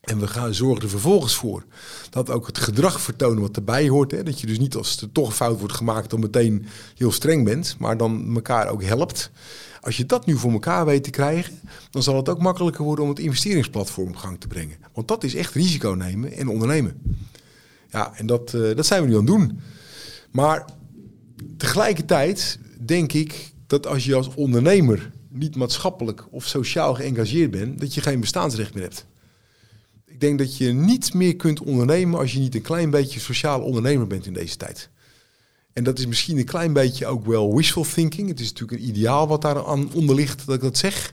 [0.00, 1.64] en we gaan zorgen er vervolgens voor
[2.10, 4.10] dat ook het gedrag vertonen wat erbij hoort.
[4.10, 4.22] Hè?
[4.22, 7.44] Dat je dus niet als er toch een fout wordt gemaakt dan meteen heel streng
[7.44, 9.30] bent, maar dan elkaar ook helpt.
[9.80, 13.04] Als je dat nu voor elkaar weet te krijgen, dan zal het ook makkelijker worden
[13.04, 14.76] om het investeringsplatform op gang te brengen.
[14.92, 17.18] Want dat is echt risico nemen en ondernemen.
[17.90, 19.60] Ja, en dat, eh, dat zijn we nu aan het doen.
[20.30, 20.64] Maar
[21.56, 27.94] tegelijkertijd denk ik dat als je als ondernemer niet maatschappelijk of sociaal geëngageerd bent, dat
[27.94, 29.06] je geen bestaansrecht meer hebt.
[30.04, 33.60] Ik denk dat je niet meer kunt ondernemen als je niet een klein beetje sociaal
[33.60, 34.90] ondernemer bent in deze tijd.
[35.80, 38.28] En dat is misschien een klein beetje ook wel wishful thinking.
[38.28, 41.12] Het is natuurlijk een ideaal wat daar aan onder ligt dat ik dat zeg.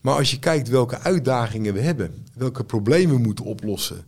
[0.00, 4.04] Maar als je kijkt welke uitdagingen we hebben, welke problemen we moeten oplossen.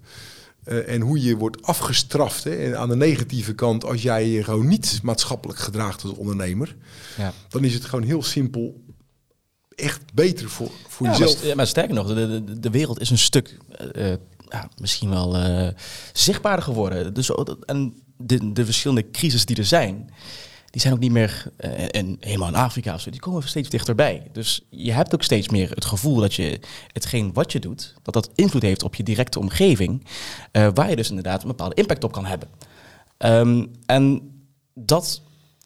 [0.65, 4.45] eh, en hoe je wordt afgestraft hè, en aan de negatieve kant als jij je
[4.45, 6.77] gewoon niet maatschappelijk gedraagt als ondernemer.
[7.17, 7.33] Ja.
[7.49, 8.81] Dan is het gewoon heel simpel
[9.75, 11.45] echt beter voor, voor Ja, maar, jezelf.
[11.45, 14.19] ja, maar sterker nog, de, de, de wereld is een stuk eh, eh,
[14.49, 15.69] ja, misschien wel eh,
[16.13, 17.15] zichtbaarder geworden.
[17.15, 20.11] Dus, dat- en de, de verschillende crises die er zijn,
[20.77, 23.11] die zijn ook niet meer eh, in, helemaal in Afrika of zo.
[23.11, 24.23] Die komen steeds dichterbij.
[24.33, 26.61] Dus je hebt ook steeds meer het gevoel dat je
[26.93, 30.07] hetgeen wat je doet, dat dat invloed heeft op je directe omgeving,
[30.53, 32.49] eh, waar je dus inderdaad een bepaalde impact op kan hebben.
[33.17, 34.31] Ehm, en
[34.75, 35.23] dat,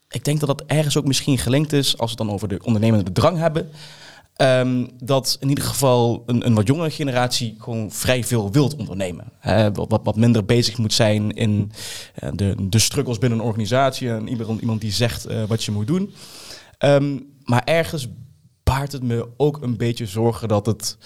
[0.09, 2.61] ik denk dat dat ergens ook misschien gelinkt is, als we het dan over de
[2.63, 3.71] ondernemende drang hebben.
[4.41, 9.33] Ehm, dat in ieder geval een, een wat jongere generatie gewoon vrij veel wilt ondernemen.
[9.39, 11.73] Hè, wat, wat- minder bezig moet zijn in
[12.15, 14.11] eh, de, de struggles binnen een organisatie.
[14.11, 16.13] En iemand, iemand die zegt eh, wat je moet doen.
[16.79, 18.09] Ehm, maar ergens
[18.63, 20.97] baart het me ook een beetje zorgen dat het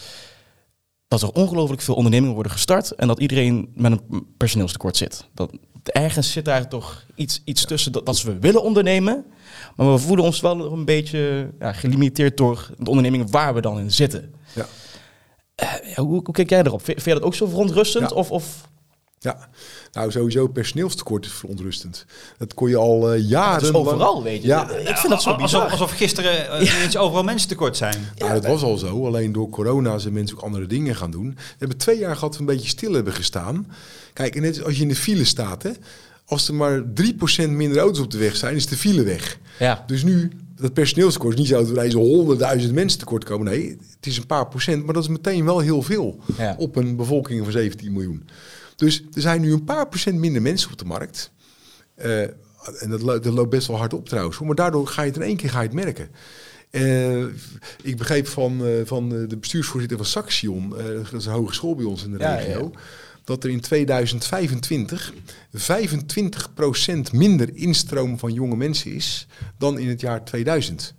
[1.08, 5.28] dat er ongelooflijk veel ondernemingen worden gestart en dat iedereen met een personeelstekort zit.
[5.34, 5.52] Dat,
[5.92, 9.24] ergens zit daar toch iets, iets tussen dat, dat we willen ondernemen,
[9.76, 13.78] maar we voelen ons wel een beetje ja, gelimiteerd door de ondernemingen waar we dan
[13.78, 14.34] in zitten.
[14.54, 14.66] Ja.
[15.54, 16.84] Eh, hoe, hoe kijk jij erop?
[16.84, 18.12] Vind, vind je dat ook zo verontrustend?
[18.12, 18.68] Of, of
[19.24, 19.48] Ja,
[19.92, 22.06] nou sowieso personeelstekort is verontrustend.
[22.38, 23.54] Dat kon je al eh, jaren.
[23.54, 24.46] het is overal, weet je?
[24.48, 24.70] Ja.
[24.70, 25.70] Ik vind dat zo alsof, bizar.
[25.70, 27.96] alsof gisteren ineens overal mensen tekort zijn.
[28.14, 29.06] Ja, dat was al zo.
[29.06, 31.28] Alleen door corona zijn mensen ook andere dingen gaan doen.
[31.34, 33.66] We hebben twee jaar gehad dat we een beetje stil hebben gestaan.
[34.12, 35.70] Kijk, en net als je in de file staat, hè,
[36.26, 39.38] als er maar 3% minder auto's op de weg zijn, is de file weg.
[39.58, 39.84] Ja.
[39.86, 43.46] Dus nu, dat personeelstekort is niet zo dat we ineens honderdduizend mensen tekort komen.
[43.52, 46.54] Nee, het is een paar procent, maar dat is meteen wel heel veel Ja.
[46.58, 48.28] op een bevolking van 17 miljoen.
[48.76, 51.30] Dus er zijn nu een paar procent minder mensen op de markt.
[51.94, 54.38] Eh, en dat, lo- dat loopt best wel hard op trouwens.
[54.38, 56.08] Maar daardoor ga je het in één keer ga je het merken.
[56.70, 57.22] Eh,
[57.82, 60.68] ik begreep van, eh, van de bestuursvoorzitter van Saxion,
[61.10, 62.80] dat is een hogeschool bij ons in de Ja, regio, ja.
[63.24, 65.12] dat er in 2025
[65.52, 69.26] 25% minder instroom van jonge mensen is
[69.58, 70.94] dan in het jaar 2000.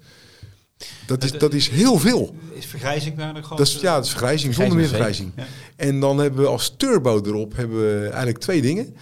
[1.06, 2.36] Dat is, dat is heel veel.
[2.54, 3.56] Is vergrijzing daar de grootste?
[3.56, 5.32] Dat is, ja, dat is vergrijzing, zonder meer Vergrijzing.
[5.76, 8.96] En dan hebben we als turbo erop hebben we eigenlijk twee dingen.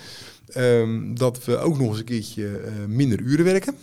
[0.47, 3.75] Ehm, dat we ook nog eens een keertje eh, minder uren werken.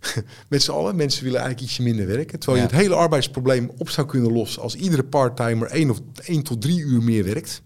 [0.48, 0.96] Met z'n allen.
[0.96, 2.38] Mensen willen eigenlijk ietsje minder werken.
[2.38, 6.42] Terwijl je het hele arbeidsprobleem op zou kunnen lossen als iedere parttimer één of één
[6.42, 7.62] tot drie uur meer werkt.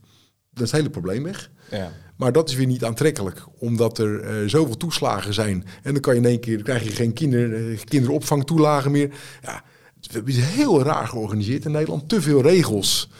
[0.51, 1.51] Dat is het hele probleem weg.
[1.71, 1.93] Ja.
[2.17, 5.65] Maar dat is weer niet aantrekkelijk, omdat er eh, zoveel toeslagen zijn.
[5.83, 9.11] En dan kan je in één keer, krijg je geen kinder, eh, kinderopvangtoelagen meer.
[9.43, 9.65] Ja,
[10.01, 12.09] het heel raar georganiseerd in Nederland.
[12.09, 13.11] Te veel regels,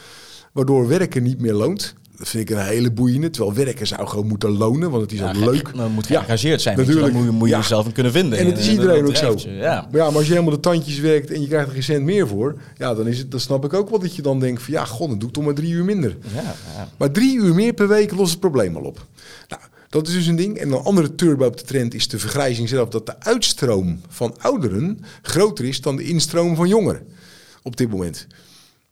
[0.51, 1.95] waardoor werken niet meer loont.
[2.23, 3.29] Dat vind ik een hele boeiende.
[3.29, 5.75] Terwijl werken zou gewoon moeten lonen, want het is Ja, ook leuk.
[5.75, 6.75] Dan moet Ja, geëngageerd zijn.
[6.75, 6.81] je.
[6.85, 7.13] natuurlijk.
[7.13, 7.59] Dan moet, je- moet je Ja.
[7.59, 8.39] jezelf kunnen vinden.
[8.39, 9.35] En het is iedereen ook zo.
[9.45, 9.87] Ja.
[9.91, 12.03] Maar ja, maar als je helemaal de tandjes werkt en je krijgt er geen cent
[12.03, 14.61] meer voor, ja, dan, is het, dan snap ik ook wel dat je dan denkt
[14.61, 16.17] van ja, god, dan doe ik toch maar drie uur minder.
[16.35, 16.41] Ja,
[16.75, 16.89] ja.
[16.97, 19.05] Maar drie uur meer per week lost het probleem al op.
[19.47, 20.57] Nou, dat is dus een ding.
[20.57, 22.89] En een andere turbo op de trend is de vergrijzing zelf.
[22.89, 27.01] Dat de uitstroom van ouderen groter is dan de instroom van jongeren.
[27.63, 28.27] Op dit moment.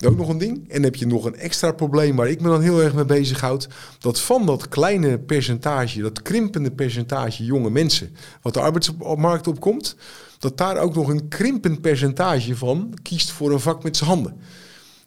[0.06, 0.58] Ook nog een ding.
[0.58, 3.06] En dan heb je nog een extra probleem waar ik me dan heel erg mee
[3.06, 3.68] bezighoud.
[4.00, 9.96] Dat van dat kleine percentage, dat krimpende percentage jonge mensen, wat de arbeidsmarkt opkomt,
[10.40, 14.40] dat daar ook nog een krimpend percentage van kiest voor een vak met zijn handen.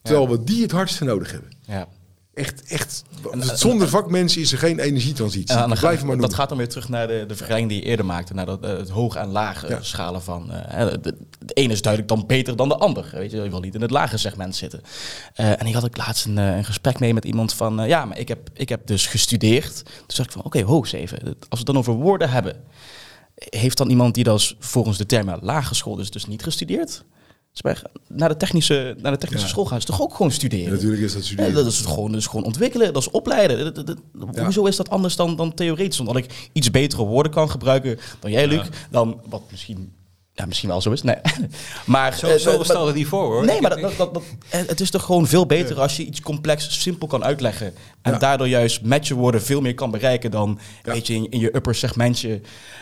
[0.02, 1.50] Terwijl we die het hardste nodig hebben.
[1.66, 1.88] ja.
[2.34, 3.04] Echt, echt.
[3.32, 5.56] En- zonder vakmensen is er geen energietransitie.
[5.56, 6.20] En Blijf maar doen.
[6.20, 8.34] dat gaat dan weer terug naar de, de vergelijking die je eerder maakte.
[8.34, 9.82] Naar dat, eh, het hoog en laag eh, Ja.
[9.82, 10.52] schalen van...
[10.52, 13.08] eh, hè, de, de ene is duidelijk dan beter dan de ander.
[13.12, 14.80] Weet je, je wil niet in het lage segment zitten.
[15.34, 17.80] Eh, en ik had ook laatst een, eh, een gesprek mee met iemand van...
[17.80, 19.82] eh, ja, maar ik heb, ik heb dus gestudeerd.
[19.84, 21.18] Toen dacht ik van, oké, ho eens even.
[21.22, 22.56] Als we het dan over woorden hebben...
[23.34, 27.04] Heeft dan iemand die dat volgens de termen lage school dus, dus niet gestudeerd?
[27.62, 27.76] Bij-
[28.08, 29.52] naar de technische, naar de technische Ja.
[29.52, 30.64] school gaan ze toch ook gewoon studeren?
[30.66, 31.54] Ja, natuurlijk is dat Ja, studeren.
[31.54, 33.74] dat is het gewoon, dat is gewoon ontwikkelen, dat is opleiden.
[33.74, 34.38] Dat- dat-.
[34.38, 36.00] Hoezo is dat anders dan, dan theoretisch?
[36.00, 38.66] Omdat ik iets betere woorden kan gebruiken dan jij, Luc.
[38.90, 39.92] Dan wat misschien,
[40.36, 41.02] ja, misschien wel zo is.
[41.02, 41.16] Nee.
[41.86, 43.44] maar, Zo, eh, zo maar- stel het niet voor hoor.
[43.44, 46.20] Nee, maar dat, dat, dat, eh, het is toch gewoon veel beter als je iets
[46.20, 47.74] complex simpel kan uitleggen.
[48.02, 48.18] En Ja.
[48.18, 50.92] daardoor juist met je woorden veel meer kan bereiken dan Ja.
[50.92, 52.40] weet je, in, in je upper segmentje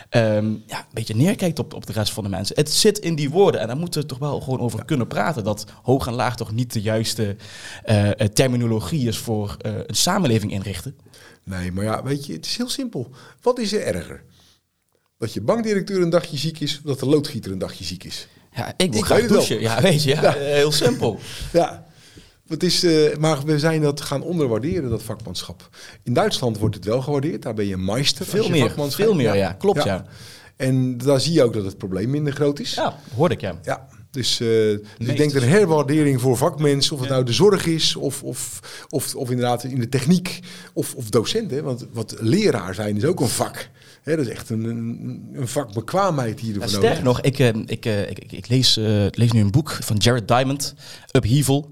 [0.09, 2.57] ehm, ja, een beetje neerkijkt op, op de rest van de mensen.
[2.57, 5.45] Het zit in die woorden en daar moeten we toch wel gewoon over kunnen praten.
[5.45, 7.37] Dat hoog en laag toch niet de juiste
[7.85, 10.97] eh, eh, terminologie is voor eh, een samenleving inrichten.
[11.45, 13.11] Nee, maar ja, weet je, het is heel simpel.
[13.43, 14.23] Wat is er erger?
[15.23, 18.29] Dat je bankdirecteur een dagje ziek is, of dat de loodgieter een dagje ziek is.
[18.57, 19.61] Ja, ik wil Ik weet graag douchen.
[19.61, 20.37] Ja, weet je, ja, Ja.
[20.37, 21.19] eh, heel simpel.
[21.53, 21.85] Ja,
[22.49, 25.69] het is, eh, maar we zijn dat gaan onderwaarderen, dat vakmanschap.
[26.03, 27.43] In Duitsland wordt het wel gewaardeerd.
[27.43, 28.27] Daar ben je meester.
[28.27, 29.53] Veel je meer, vakmanschap- veel meer, ja.
[29.53, 30.05] Klopt, ja.
[30.57, 32.75] En daar zie je ook dat het probleem minder groot is.
[32.75, 33.59] Ja, hoorde ik, ja.
[33.63, 37.33] Ja, dus, eh, dus ik denk dat een herwaardering voor vakmensen, of het nou de
[37.33, 40.41] zorg is, of, of, of, of inderdaad in de techniek,
[40.73, 41.65] of, of docenten.
[41.65, 43.69] Want wat leraar zijn is ook een vak.
[44.05, 48.11] Dat is echt een, een, een vakbekwaamheid je Ja, sterker nog, ik, eh, ik, eh,
[48.11, 50.75] ik, ik, lees, eh, lees nu een boek van Jared Diamond,
[51.13, 51.71] Upheaval.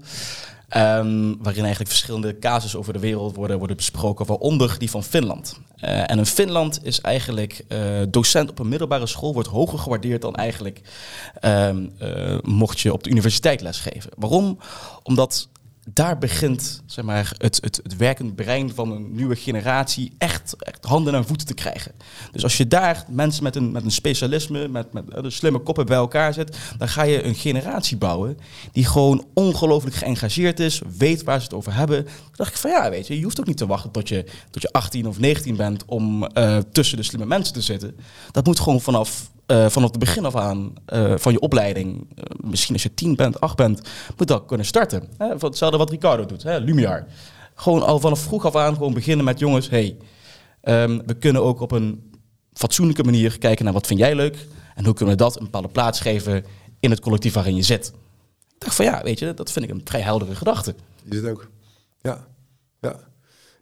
[0.69, 5.59] ehm, waarin eigenlijk verschillende casussen over de wereld worden, worden besproken, waaronder die van Finland.
[5.81, 7.65] En in Finland is eigenlijk
[8.09, 10.81] docent op een middelbare school wordt hoger gewaardeerd dan eigenlijk
[11.39, 14.11] ehm, eh, mocht je op de universiteit lesgeven.
[14.17, 14.57] Waarom?
[15.03, 15.47] Omdat
[15.89, 20.85] daar begint zeg maar, het, het, het werkend brein van een nieuwe generatie echt, echt
[20.85, 21.91] handen en voeten te krijgen.
[22.31, 25.59] Dus als je daar mensen met een, met een specialisme, met, met eh, de slimme
[25.59, 28.37] koppen bij elkaar zet, dan ga je een generatie bouwen
[28.71, 32.03] die gewoon ongelooflijk geëngageerd is, weet waar ze het over hebben.
[32.05, 34.25] Toen dacht ik van ja, weet je, je hoeft ook niet te wachten tot je,
[34.49, 37.95] tot je 18 of 19 bent om eh, tussen de slimme mensen te zitten.
[38.31, 42.23] Dat moet gewoon vanaf eh, vanaf het begin af aan eh, van je opleiding, eh,
[42.43, 43.81] misschien als je tien bent, acht bent,
[44.17, 45.03] moet dat kunnen starten.
[45.17, 45.27] Hè?
[45.27, 46.57] Hetzelfde wat Ricardo doet, hè?
[46.57, 47.07] Lumiar.
[47.55, 49.97] Gewoon al vanaf vroeg af aan gewoon beginnen met jongens, hey,
[50.61, 52.11] ehm, we kunnen ook op een
[52.53, 55.67] fatsoenlijke manier kijken naar wat vind jij leuk en hoe kunnen we dat een bepaalde
[55.67, 56.45] plaats geven
[56.79, 57.87] in het collectief waarin je zit.
[58.53, 60.75] Ik dacht van ja, weet je, dat vind ik een vrij heldere gedachte.
[61.09, 61.49] Is het ook.
[62.01, 62.27] Ja.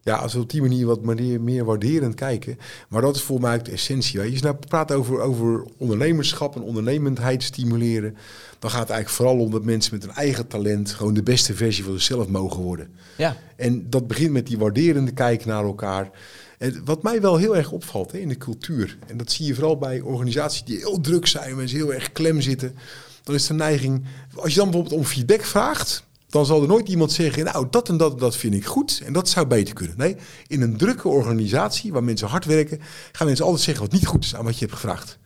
[0.03, 2.57] Ja, als we op die manier wat meer, meer waarderend kijken.
[2.89, 4.19] Maar dat is voor mij ook de essentie.
[4.19, 8.17] Als je nou praat over, over ondernemerschap en ondernemendheid stimuleren.
[8.59, 11.53] Dan gaat het eigenlijk vooral om dat mensen met hun eigen talent gewoon de beste
[11.53, 12.89] versie van zichzelf mogen worden.
[13.17, 13.37] Ja.
[13.55, 16.09] En dat begint met die waarderende kijk naar elkaar.
[16.57, 19.53] En wat mij wel heel erg opvalt hè, in de cultuur, en dat zie je
[19.53, 22.75] vooral bij organisaties die heel druk zijn, mensen heel erg klem zitten,
[23.23, 26.89] dan is de neiging, als je dan bijvoorbeeld om feedback vraagt, dan zal er nooit
[26.89, 29.73] iemand zeggen, nou dat en dat en dat vind ik goed en dat zou beter
[29.73, 29.97] kunnen.
[29.97, 30.15] Nee,
[30.47, 32.79] in een drukke organisatie waar mensen hard werken,
[33.11, 35.17] gaan mensen altijd zeggen wat niet goed is aan wat je hebt gevraagd.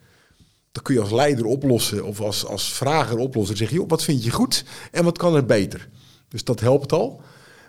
[0.72, 3.56] Dat kun je als leider oplossen of als, als vrager oplossen.
[3.56, 5.90] Dan zeg je, joh, wat vind je goed en wat kan er beter?
[6.28, 7.22] Dus dat helpt al.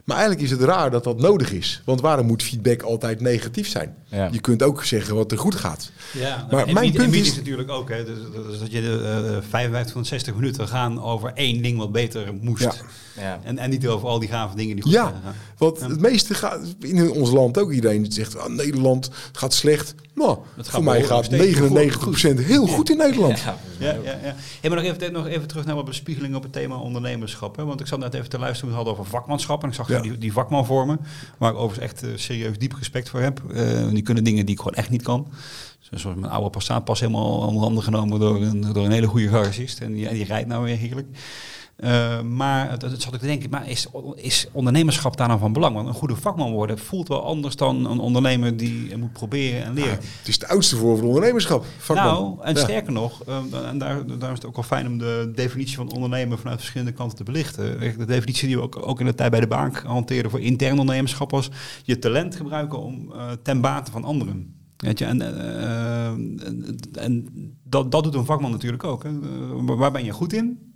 [0.04, 1.82] Maar eigenlijk is het raar dat dat nodig is.
[1.84, 3.94] Want waarom moet feedback altijd negatief zijn?
[4.08, 4.28] Ja.
[4.32, 5.90] Je kunt ook zeggen wat er goed gaat.
[6.12, 9.30] Ja, Maar en mijn meet- punt is- natuurlijk ook, hè, dus, dus dat je de
[9.42, 12.62] eh 55 van de 60 minuten gaan over één ding wat beter moest.
[12.62, 12.72] Ja.
[13.16, 13.40] Ja.
[13.42, 15.34] En, en niet over al die gave dingen die goed Ja, zijn.
[15.58, 19.94] want het meeste gaat in ons land ook iedereen zegt, ah, Nederland gaat slecht.
[20.24, 23.40] Nou, voor mij gaat steeds 99% heel goed in Nederland.
[23.40, 23.56] Ja.
[23.78, 24.34] Ja, ja, ja.
[24.60, 27.56] Hey, maar nog even, nog even terug naar wat bespiegeling op het thema ondernemerschap.
[27.56, 27.64] Hè?
[27.64, 29.62] Want ik zat net even te luisteren, we hadden over vakmanschap.
[29.62, 31.00] En ik zag die, die vakmanvormen,
[31.38, 33.42] waar ik overigens echt eh, serieus diep respect voor heb.
[33.54, 35.26] Eh, die kunnen dingen die ik gewoon echt niet kan.
[35.78, 39.28] Zoals mijn oude Passat pas helemaal onder handen genomen door een, door een hele goede
[39.28, 39.80] garagist.
[39.80, 41.06] En die, en die rijdt nou weer heerlijk.
[41.76, 45.52] Eh, maar het, het zat ik te denken, maar is, is ondernemerschap daar nou van
[45.52, 45.74] belang?
[45.74, 49.74] Want een goede vakman worden voelt wel anders dan een ondernemer die moet proberen en
[49.74, 49.90] leren.
[50.18, 51.64] Het is het oudste vorm van ondernemerschap.
[51.78, 52.04] vakman.
[52.06, 52.60] Nou, en Ja.
[52.60, 55.92] sterker nog, eh, en daar, daar is het ook wel fijn om de definitie van
[55.92, 57.80] ondernemer vanuit verschillende kanten te belichten.
[57.80, 60.40] Echt, De definitie die we ook, ook in de tijd bij de bank hanteerden voor
[60.40, 61.50] intern ondernemerschap was
[61.82, 64.54] je talent gebruiken om eh, ten bate van anderen.
[64.76, 67.28] Weet je, en eh, en, en
[67.64, 69.02] dat, dat doet een vakman natuurlijk ook.
[69.02, 69.08] Hè.
[69.08, 70.72] Eh, Waar ben je goed in?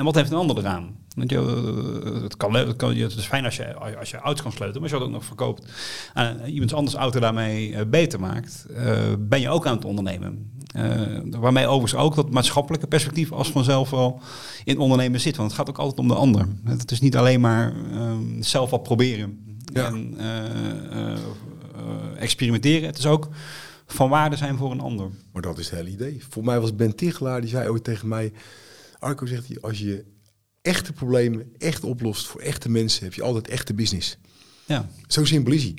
[0.00, 0.96] En wat heeft een ander eraan?
[1.14, 4.42] Weet je, eh, het, kan, het, kan, het is fijn als je, als je auto's
[4.42, 5.66] kan sleutelen, maar als je dat ook nog verkoopt
[6.14, 10.50] en iemand anders auto daarmee eh, beter maakt, eh, ben je ook aan het ondernemen.
[10.74, 10.90] Eh,
[11.30, 14.20] waarmee overigens ook dat maatschappelijke perspectief als vanzelf wel
[14.64, 15.36] in ondernemen zit.
[15.36, 16.46] Want het gaat ook altijd om de ander.
[16.64, 19.86] Het is niet alleen maar ehm, zelf wat proberen Ja.
[19.86, 21.18] en eh, eh, eh,
[22.18, 22.86] experimenteren.
[22.86, 23.28] Het is ook
[23.86, 25.08] van waarde zijn voor een ander.
[25.32, 26.22] Maar dat is het hele idee.
[26.28, 28.32] Voor mij was Ben Tichelaar, die zei ooit tegen mij...
[29.00, 30.04] Arco zegt hij, als je
[30.62, 33.04] echte problemen echt oplost voor echte mensen...
[33.04, 34.18] heb je altijd echte business.
[34.66, 34.90] Ja.
[35.06, 35.74] Zo simpel is hij.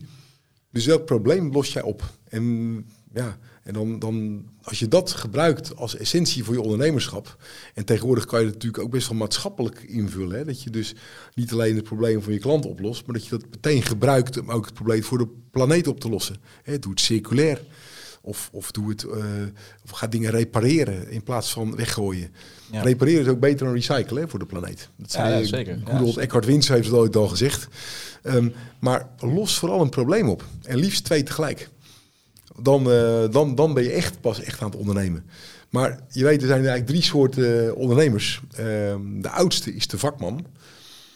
[0.72, 2.14] Dus welk probleem los jij op?
[2.28, 7.38] En ja, en dan, dan als je dat gebruikt als essentie voor je ondernemerschap.
[7.74, 10.38] En tegenwoordig kan je het natuurlijk ook best wel maatschappelijk invullen.
[10.38, 10.46] Hè?
[10.46, 10.96] Dat je dus
[11.34, 14.52] niet alleen het probleem van je klant oplost, maar dat je dat meteen gebruikt om
[14.52, 16.36] ook het probleem voor de planeet op te lossen.
[16.64, 16.80] Hè?
[16.80, 17.62] Doe het circulair.
[18.24, 19.24] Of, of, doe het, eh,
[19.84, 22.32] of ga dingen repareren in plaats van weggooien.
[22.72, 22.82] Ja.
[22.82, 24.90] Repareren is ook beter dan recyclen hè, voor de planeet.
[24.96, 26.20] Dat Ja, zei, ja, eh, zeker.
[26.20, 27.68] Eckhart Winsen heeft het ooit al gezegd.
[28.24, 28.50] Ehm,
[28.80, 30.46] maar los vooral een probleem op.
[30.64, 31.70] En liefst twee tegelijk.
[32.62, 35.26] Dan, eh, dan, dan ben je echt pas echt aan het ondernemen.
[35.70, 38.42] Maar je weet, er zijn eigenlijk drie soorten ondernemers.
[38.56, 40.46] Ehm, de oudste is de vakman.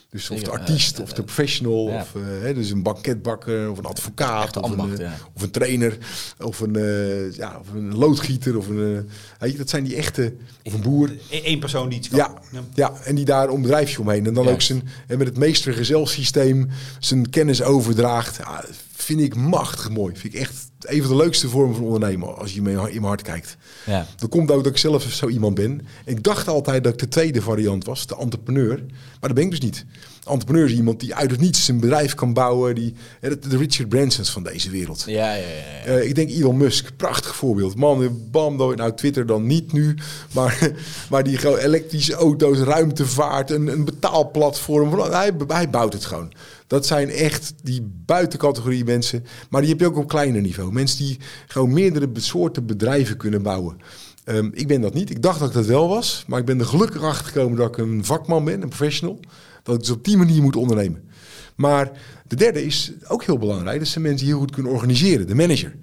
[0.09, 2.01] Dus of de artiest, of de professional, ja.
[2.01, 5.17] of eh, hè, dus een banketbakker, of een advocaat, of een, ambacht, eh, ja.
[5.33, 5.97] of een trainer,
[6.39, 10.33] of een, eh, ja, of een loodgieter, of een, weet je, dat zijn die echte,
[10.63, 11.11] of een boer.
[11.29, 12.17] Eén persoon die iets kan.
[12.17, 14.25] Ja, ja, en die daar een bedrijfje omheen.
[14.25, 18.37] En dan ook zijn, en met het meestergezelsysteem zijn kennis overdraagt.
[18.37, 18.65] Ja,
[19.05, 20.15] vind ik machtig mooi.
[20.15, 23.03] Vind ik echt een van de leukste vormen van ondernemen als je mijn in mijn
[23.03, 23.57] hart kijkt.
[23.85, 24.07] Ja.
[24.15, 25.87] Dat komt ook dat ik zelf zo iemand ben.
[26.05, 28.77] Ik dacht altijd dat ik de tweede variant was, de entrepreneur.
[29.19, 29.85] Maar dat ben ik dus niet.
[30.25, 32.75] Entrepreneur is iemand die uit het niets een bedrijf kan bouwen.
[32.75, 35.03] Die, de Richard Bransons van deze wereld.
[35.07, 35.45] Ja, ja, ja.
[35.45, 35.83] ja.
[35.83, 37.75] Eh, ik denk Elon Musk, prachtig voorbeeld.
[37.75, 39.95] Man, bam, nou Twitter dan niet nu,
[40.31, 40.71] maar,
[41.09, 44.99] maar die gewoon elektrische auto's, ruimtevaart, een, een betaalplatform.
[44.99, 46.33] Hij, hij bouwt het gewoon.
[46.67, 49.25] Dat zijn echt die buitencategorie mensen.
[49.49, 50.71] Maar die heb je ook op kleiner niveau.
[50.71, 53.77] Mensen die gewoon meerdere soorten bedrijven kunnen bouwen.
[54.23, 55.09] Ehm, ik ben dat niet.
[55.09, 56.23] Ik dacht dat ik dat wel was.
[56.27, 59.19] Maar ik ben er gelukkig achter gekomen dat ik een vakman ben, een professional.
[59.63, 61.09] Dat ik dus op die manier moet ondernemen.
[61.55, 61.91] Maar
[62.27, 63.79] de derde is ook heel belangrijk.
[63.79, 65.27] Dat zijn mensen die heel goed kunnen organiseren.
[65.27, 65.75] De manager.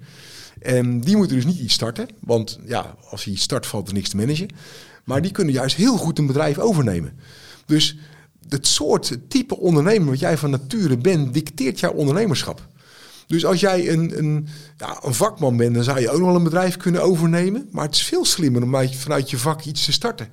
[0.59, 2.07] En die moeten dus niet iets starten.
[2.19, 4.47] Want ja, als hij start, valt er niks te managen.
[5.03, 7.19] Maar die kunnen juist heel goed een bedrijf overnemen.
[7.65, 7.97] Dus
[8.53, 12.67] het soort type ondernemer wat jij van nature bent, dicteert jouw ondernemerschap.
[13.27, 14.47] Dus als jij een, een,
[14.77, 17.67] ja, een vakman bent, dan zou je ook nog wel een bedrijf kunnen overnemen.
[17.71, 20.27] Maar het is veel slimmer om uit- vanuit je vak iets te starten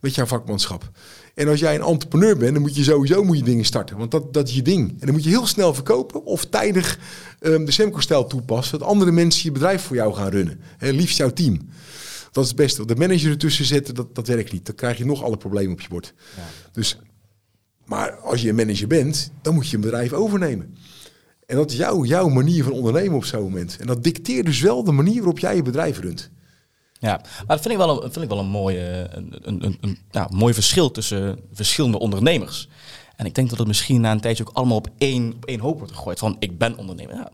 [0.00, 0.90] met jouw vakmanschap.
[1.34, 3.96] En als jij een entrepreneur bent, dan moet je sowieso moet je dingen starten.
[3.96, 4.90] Want dat, dat is je ding.
[4.90, 6.98] En dan moet je heel snel verkopen of tijdig
[7.40, 8.78] ehm, de Semco-stijl toepassen.
[8.78, 10.60] Dat andere mensen je bedrijf voor jou gaan runnen.
[10.78, 11.68] Hè, liefst jouw team.
[12.32, 12.86] Dat is het beste.
[12.86, 14.66] De manager ertussen zetten, dat, dat werkt niet.
[14.66, 16.14] Dan krijg je nog alle problemen op je bord.
[16.72, 16.98] Dus
[17.88, 20.76] Maar als je een manager bent, dan moet je een bedrijf overnemen.
[21.46, 23.76] En dat is jouw, jouw manier van ondernemen op zo'n moment.
[23.80, 26.30] En dat dicteert dus wel de manier waarop jij je bedrijf runt.
[26.92, 29.98] Ja, maar dat vind ik wel een, vind ik wel een, mooie, een, een, een,
[30.10, 32.68] ja, mooi verschil tussen verschillende ondernemers.
[33.16, 35.60] En ik denk dat het misschien na een tijdje ook allemaal op één, op één
[35.60, 36.18] hoop wordt gegooid.
[36.18, 37.14] Van ik ben ondernemer.
[37.14, 37.30] Ja,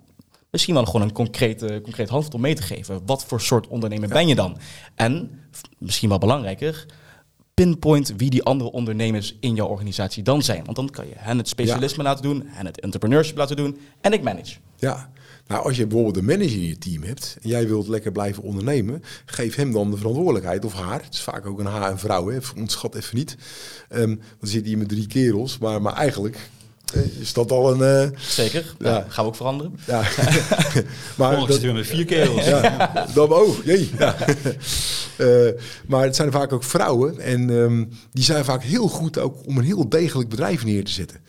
[0.50, 3.00] misschien wel gewoon een concrete, concreet handvat om mee te geven.
[3.06, 4.58] Wat voor soort ondernemer ben je dan?
[4.94, 5.40] En
[5.78, 6.86] misschien wel belangrijker,
[7.54, 10.64] pinpoint wie die andere ondernemers in jouw organisatie dan zijn.
[10.64, 14.12] Want dan kan je hen het specialisme laten doen, hen het entrepreneurship laten doen en
[14.12, 14.56] ik manage.
[14.76, 15.10] Ja,
[15.46, 18.42] nou als je bijvoorbeeld een manager in je team hebt en jij wilt lekker blijven
[18.42, 21.02] ondernemen, geef hem dan de verantwoordelijkheid of haar.
[21.02, 22.38] Het is vaak ook een haar en vrouw, hè.
[22.56, 23.36] ontschat even niet.
[23.90, 26.50] Um, dan zit hier met drie kerels, maar, maar eigenlijk
[27.20, 28.10] is dat al een...
[28.10, 29.06] Uh, Zeker, ja.
[29.08, 29.78] gaan we ook veranderen.
[29.86, 30.02] Ja.
[31.16, 32.44] maar dat, zitten we met vier kerels.
[32.44, 33.90] ja, dan, oh, jee.
[33.98, 34.16] Ja.
[35.16, 35.48] uh,
[35.86, 39.58] maar het zijn vaak ook vrouwen en um, die zijn vaak heel goed ook om
[39.58, 41.20] een heel degelijk bedrijf neer te zetten.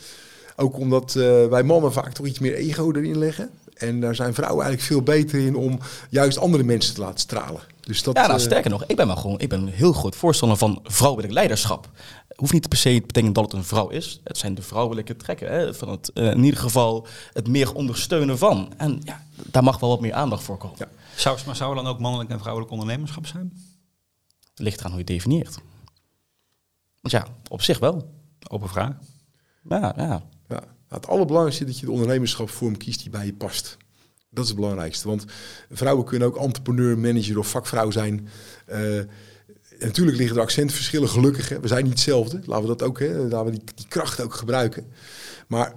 [0.55, 1.13] Ook omdat
[1.49, 3.49] wij mannen vaak toch iets meer ego erin leggen.
[3.75, 7.61] En daar zijn vrouwen eigenlijk veel beter in om juist andere mensen te laten stralen.
[7.81, 10.57] Dus dat, ja, nou, sterker nog, ik ben wel gewoon, ik ben heel groot voorstander
[10.57, 11.89] van vrouwelijk leiderschap
[12.35, 14.21] hoeft niet per se te betekenen dat het een vrouw is.
[14.23, 15.51] Het zijn de vrouwelijke trekken.
[15.51, 18.73] Hè, van het, uh, in ieder geval het meer ondersteunen van.
[18.77, 20.77] En ja, daar mag wel wat meer aandacht voor komen.
[20.79, 20.89] Ja.
[21.15, 23.53] Zou, maar zou er dan ook mannelijk en vrouwelijk ondernemerschap zijn?
[24.49, 25.59] Het ligt eraan hoe je het definieert.
[27.01, 28.13] Want ja, op zich wel.
[28.49, 28.93] Open vraag.
[29.69, 30.23] Ja, ja.
[30.49, 30.63] ja.
[30.87, 33.77] Het allerbelangrijkste is dat je de ondernemerschapsvorm kiest die bij je past.
[34.29, 35.07] Dat is het belangrijkste.
[35.07, 35.25] Want
[35.69, 38.27] vrouwen kunnen ook entrepreneur, manager of vakvrouw zijn.
[38.67, 39.03] Uh,
[39.79, 41.49] natuurlijk liggen er accentverschillen, gelukkig.
[41.49, 42.39] We zijn niet hetzelfde.
[42.45, 44.85] Laten we dat ook, hè, laten we die, die kracht ook gebruiken.
[45.47, 45.73] Maar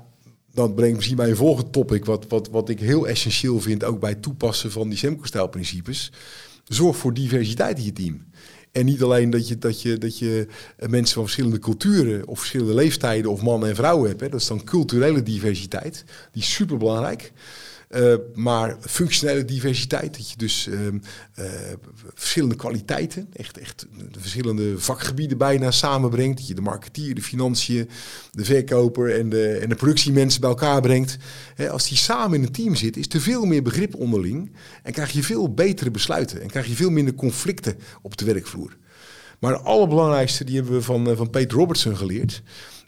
[0.53, 4.01] dat brengt misschien bij een volgende topic, wat, wat, wat ik heel essentieel vind, ook
[4.01, 6.13] bij het toepassen van die Semco-stijlprincipes.
[6.65, 8.27] Zorg voor diversiteit in je team.
[8.73, 10.47] En niet alleen dat je, dat je, dat je
[10.89, 14.21] mensen van verschillende culturen of verschillende leeftijden of mannen en vrouwen hebt.
[14.21, 14.29] Hè.
[14.29, 16.05] Dat is dan culturele diversiteit.
[16.33, 17.33] Die is super belangrijk.
[17.97, 21.45] Uh, maar functionele diversiteit, dat je dus uh, uh,
[22.15, 26.39] verschillende kwaliteiten, echt, echt de verschillende vakgebieden bijna samenbrengt.
[26.39, 27.89] Dat je de marketeer, de financiën,
[28.31, 31.17] de verkoper en de, en de productiemensen bij elkaar brengt.
[31.71, 34.53] als die samen in een team zitten, is er veel meer begrip onderling.
[34.83, 36.43] En krijg je veel betere besluiten.
[36.43, 38.77] En krijg je veel minder conflicten op de werkvloer.
[39.39, 42.43] Maar het allerbelangrijkste, die hebben we van, van Peter Robertson geleerd.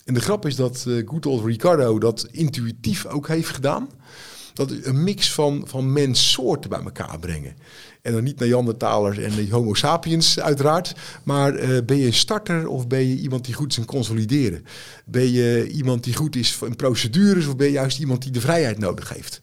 [0.04, 3.88] En de grap is dat uh, good old Ricardo dat intuïtief ook heeft gedaan
[4.54, 7.54] dat is een mix van, van menssoorten bij elkaar brengen.
[8.02, 10.94] En dan niet Neandertalers en de Homo sapiens uiteraard.
[11.22, 14.64] Maar uh, ben je een starter of ben je iemand die goed is in consolideren?
[15.04, 18.40] Ben je iemand die goed is in procedures of ben je juist iemand die de
[18.40, 19.40] vrijheid nodig heeft?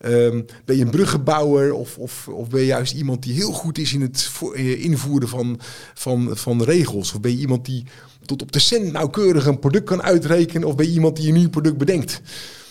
[0.00, 3.78] Um, ben je een bruggenbouwer of, of, of ben je juist iemand die heel goed
[3.78, 5.60] is in het eh, invoeren van,
[5.94, 7.12] van, van regels?
[7.12, 7.84] Of ben je iemand die
[8.24, 10.68] tot op de cent nauwkeurig een product kan uitrekenen?
[10.68, 12.20] Of ben je iemand die een nieuw product bedenkt?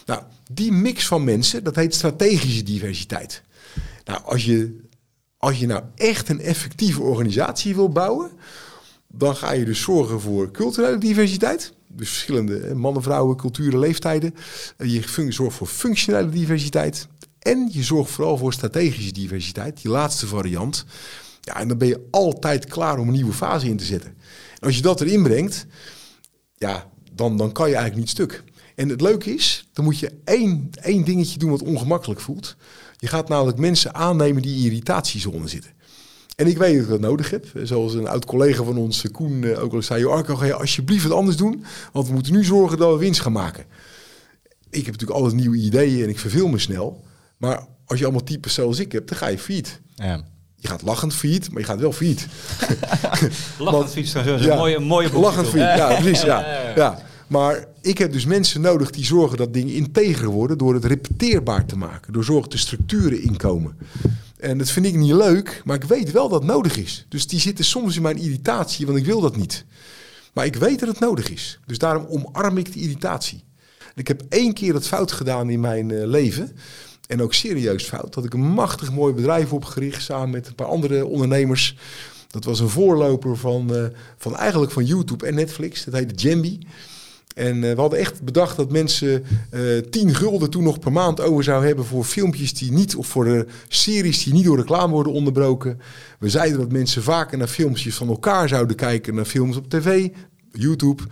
[0.05, 0.21] Nou,
[0.51, 3.43] die mix van mensen, dat heet strategische diversiteit.
[4.05, 4.79] Nou, als je,
[5.37, 8.31] als je nou echt een effectieve organisatie wil bouwen,
[9.07, 11.73] dan ga je dus zorgen voor culturele diversiteit.
[11.87, 14.35] Dus verschillende mannen, vrouwen, culturen, leeftijden.
[14.77, 17.07] Je zorgt voor functionele diversiteit.
[17.39, 20.85] En je zorgt vooral voor strategische diversiteit, die laatste variant.
[21.41, 24.09] Ja, en dan ben je altijd klaar om een nieuwe fase in te zetten.
[24.59, 25.65] En als je dat erin brengt,
[26.55, 28.43] ja, dan, dan kan je eigenlijk niet stuk.
[28.79, 32.55] En het leuke is, dan moet je één, één dingetje doen wat ongemakkelijk voelt.
[32.97, 35.71] Je gaat namelijk mensen aannemen die in irritatiezone zitten.
[36.35, 37.45] En ik weet dat ik dat nodig heb.
[37.63, 40.05] Zoals een oud collega van ons, Koen, eh, ook al zei...
[40.05, 41.63] Arco, ga je alsjeblieft wat anders doen?
[41.91, 43.65] Want we moeten nu zorgen dat we winst gaan maken.
[44.69, 47.03] Ik heb natuurlijk altijd nieuwe ideeën en ik verveel me snel.
[47.37, 49.81] Maar als je allemaal types zoals ik heb, dan ga je failliet.
[49.95, 50.23] Ja.
[50.55, 52.27] Je gaat lachend failliet, maar je gaat wel failliet.
[53.59, 56.21] lachend failliet is een ja, mooie, mooie Lachend failliet, ja, precies.
[56.21, 57.07] Ja, ja.
[57.29, 61.65] Maar ik heb dus mensen nodig die zorgen dat dingen integer worden door het repeteerbaar
[61.65, 62.13] te maken.
[62.13, 63.77] Door zorgen dat de structuren inkomen.
[64.37, 67.05] En dat vind ik niet leuk, maar ik weet wel dat het nodig is.
[67.09, 69.65] Dus die zitten soms in mijn irritatie, want ik wil dat niet.
[70.33, 71.59] Maar ik weet dat het nodig is.
[71.65, 73.43] Dus daarom omarm ik de irritatie.
[73.95, 76.55] ik heb één keer het fout gedaan in mijn uh, leven.
[77.07, 78.13] En ook serieus fout.
[78.13, 81.77] Dat ik een machtig mooi bedrijf opgericht samen met een paar andere ondernemers.
[82.27, 83.85] Dat was een voorloper van, uh,
[84.17, 85.83] van eigenlijk van YouTube en Netflix.
[85.83, 86.59] Dat heette Jambi.
[87.35, 89.23] En uh, we hadden echt bedacht dat mensen
[89.53, 92.95] uh, eh, 10 gulden toen nog per maand over zouden hebben voor filmpjes die niet,
[92.95, 95.79] of voor de series die niet door reclame worden onderbroken.
[96.19, 100.09] We zeiden dat mensen vaker naar filmpjes van elkaar zouden kijken, naar films op tv,
[100.51, 101.03] YouTube.
[101.03, 101.09] We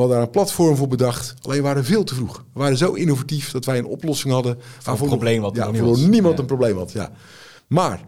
[0.00, 1.34] hadden daar een platform voor bedacht.
[1.42, 2.44] Alleen waren we veel te vroeg.
[2.52, 4.58] We waren zo innovatief dat wij een oplossing hadden.
[4.78, 6.92] Voor een probleem wat ja, voor niemand een probleem had.
[6.92, 7.12] Ja.
[7.66, 8.00] Maar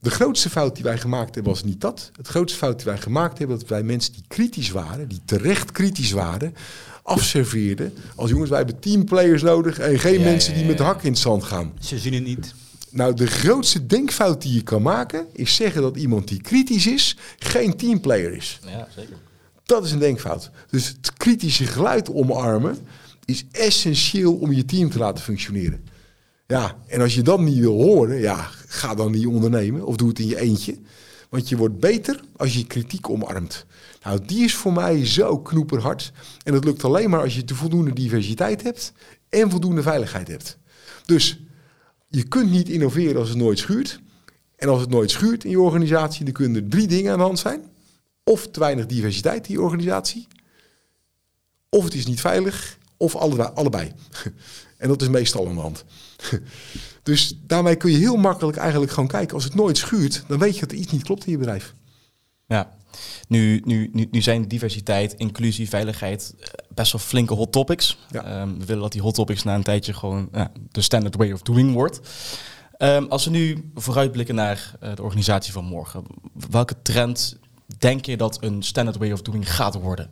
[0.00, 2.10] de grootste fout die wij gemaakt hebben was niet dat.
[2.16, 5.72] Het grootste fout die wij gemaakt hebben, dat wij mensen die kritisch waren, die terecht
[5.72, 6.54] kritisch waren,
[7.02, 7.92] afserveerde.
[8.14, 11.18] Als jongens, wij hebben teamplayers nodig en geen Ja, mensen die met hak in het
[11.18, 11.72] zand gaan.
[11.80, 12.54] Ze zien het niet.
[12.90, 17.16] Nou, de grootste denkfout die je kan maken, is zeggen dat iemand die kritisch is,
[17.38, 18.58] geen teamplayer is.
[18.64, 19.16] Ja, zeker.
[19.64, 20.50] Dat is een denkfout.
[20.70, 22.78] Dus het kritische geluid omarmen
[23.24, 25.84] is essentieel om je team te laten functioneren.
[26.46, 30.08] Ja, en als je dat niet wil horen, ja, ga dan niet ondernemen of doe
[30.08, 30.78] het in je eentje.
[31.28, 33.66] Want je wordt beter als je kritiek omarmt.
[34.02, 36.12] Nou, die is voor mij zo knoeperhard.
[36.42, 38.92] En dat lukt alleen maar als je de voldoende diversiteit hebt
[39.28, 40.58] en voldoende veiligheid hebt.
[41.04, 41.40] Dus
[42.08, 44.00] je kunt niet innoveren als het nooit schuurt.
[44.56, 47.24] En als het nooit schuurt in je organisatie, dan kunnen er drie dingen aan de
[47.24, 47.62] hand zijn.
[48.24, 50.26] Of te weinig diversiteit in je organisatie.
[51.68, 52.78] Of het is niet veilig.
[52.96, 53.92] Of allebei.
[54.78, 55.84] En dat is meestal aan de hand.
[57.02, 59.34] Dus daarmee kun je heel makkelijk eigenlijk gewoon kijken.
[59.34, 61.74] Als het nooit schuurt, dan weet je dat er iets niet klopt in je bedrijf.
[62.46, 62.76] Ja,
[63.28, 67.98] nu, nu, nu, nu zijn diversiteit, inclusie, veiligheid eh, best wel flinke hot topics.
[68.10, 68.24] Ja.
[68.24, 70.30] Ehm, we willen dat die hot topics na een tijdje gewoon
[70.70, 72.00] de standard way of doing wordt.
[72.76, 76.04] Ehm, als we nu vooruitblikken naar eh, de organisatie van morgen,
[76.50, 77.38] welke trend
[77.78, 80.10] denk je dat een standard way of doing gaat worden?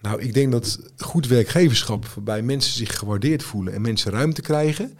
[0.00, 4.98] Nou, ik denk dat goed werkgeverschap waarbij mensen zich gewaardeerd voelen en mensen ruimte krijgen,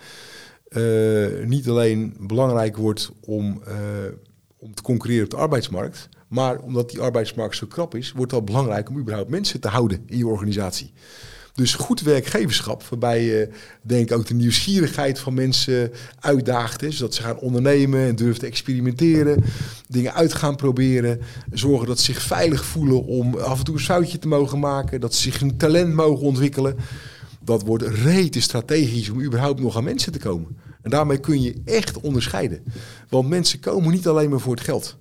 [0.69, 3.77] eh, niet alleen belangrijk wordt om, eh,
[4.57, 8.41] om te concurreren op de arbeidsmarkt, maar omdat die arbeidsmarkt zo krap is, wordt het
[8.41, 10.93] al belangrijk om überhaupt mensen te houden in je organisatie.
[11.61, 13.49] Dus goed werkgeverschap, waarbij je
[13.83, 16.81] denk ik ook de nieuwsgierigheid van mensen uitdaagt.
[16.81, 19.45] Hè, zodat ze gaan ondernemen en durven te experimenteren.
[19.89, 21.21] Dingen uit gaan proberen.
[21.53, 25.01] Zorgen dat ze zich veilig voelen om af en toe een foutje te mogen maken.
[25.01, 26.77] Dat ze zich een talent mogen ontwikkelen.
[27.45, 30.57] Dat wordt rete strategisch om überhaupt nog aan mensen te komen.
[30.83, 32.63] En daarmee kun je echt onderscheiden.
[33.09, 34.97] Want mensen komen niet alleen maar voor het geld.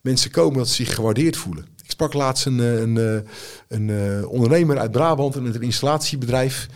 [0.00, 1.66] Mensen komen dat ze zich gewaardeerd voelen.
[1.98, 3.20] Sprak laatst een, eh, een, eh,
[3.68, 6.68] een, eh, ondernemer uit Brabant en een installatiebedrijf.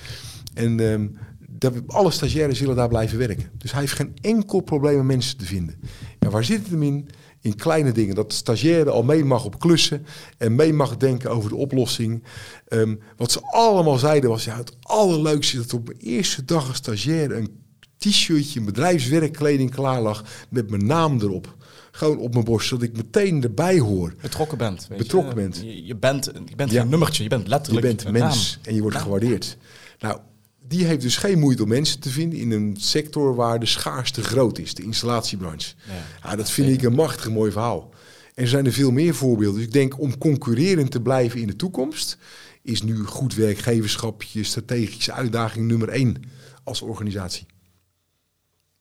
[0.54, 1.06] En ehm,
[1.48, 3.50] dat, alle stagiaires willen daar blijven werken.
[3.58, 5.80] Dus hij heeft geen enkel probleem om mensen te vinden.
[6.18, 7.08] En waar zit het hem in?
[7.40, 8.14] In kleine dingen.
[8.14, 10.06] Dat de stagiaire al mee mag op klussen
[10.38, 12.22] en mee mag denken over de oplossing.
[12.68, 16.76] Ehm, wat ze allemaal zeiden was, ja, het allerleukste dat op mijn eerste dag als
[16.76, 17.60] stagiaire een
[17.96, 21.56] t-shirtje, bedrijfswerkkleding klaar lag met mijn naam erop.
[21.94, 24.14] Gewoon op mijn borst, zodat ik meteen erbij hoor.
[24.20, 24.86] Betrokken bent.
[24.88, 25.40] Weet Betrokken je?
[25.40, 25.56] bent.
[25.56, 26.80] Je, je bent, je bent Ja.
[26.80, 28.64] geen nummertje, je bent Je letterlijk bent een mens naam.
[28.64, 29.56] en je wordt gewaardeerd.
[29.98, 30.20] Nou,
[30.68, 34.22] die heeft dus geen moeite om mensen te vinden in een sector waar de schaarste
[34.22, 35.74] groot is, de installatiebranche.
[35.86, 36.28] Ja.
[36.30, 37.90] Ja, dat vind ik een machtig mooi verhaal.
[38.34, 39.56] En er zijn er veel meer voorbeelden.
[39.58, 42.18] Dus ik denk om concurrerend te blijven in de toekomst,
[42.62, 46.22] is nu goed werkgeverschap je strategische uitdaging nummer één
[46.64, 47.46] als organisatie.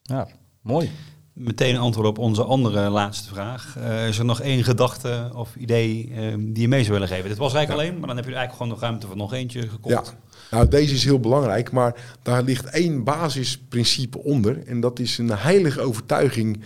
[0.02, 0.28] Ja,
[0.62, 0.90] mooi.
[1.32, 3.76] Meteen antwoord op onze andere laatste vraag.
[3.78, 7.28] Eh, is er nog één gedachte of idee eh, die je mee zou willen geven?
[7.28, 9.60] Dit was eigenlijk alleen, maar dan heb je eigenlijk gewoon nog ruimte voor nog eentje
[9.60, 10.16] Ja, gekocht.
[10.50, 14.66] nou deze is heel belangrijk, maar daar ligt één basisprincipe onder.
[14.66, 16.60] En dat is een heilige overtuiging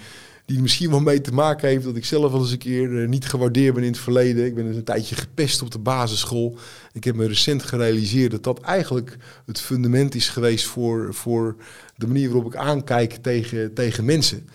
[0.46, 3.08] die misschien wel mee te maken heeft dat ik zelf wel eens een keer eh,
[3.08, 4.44] niet gewaardeerd ben in het verleden.
[4.44, 6.58] Ik ben dus een tijdje gepest op de basisschool.
[6.92, 9.16] Ik heb me recent gerealiseerd dat dat eigenlijk
[9.46, 11.56] het fundament is geweest voor, voor
[11.96, 14.48] de manier waarop ik aankijk tegen, tegen mensen.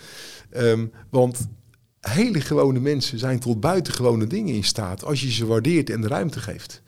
[0.49, 1.47] Ehm, want
[1.99, 6.07] hele gewone mensen zijn tot buitengewone dingen in staat als je ze waardeert en de
[6.07, 6.81] ruimte geeft.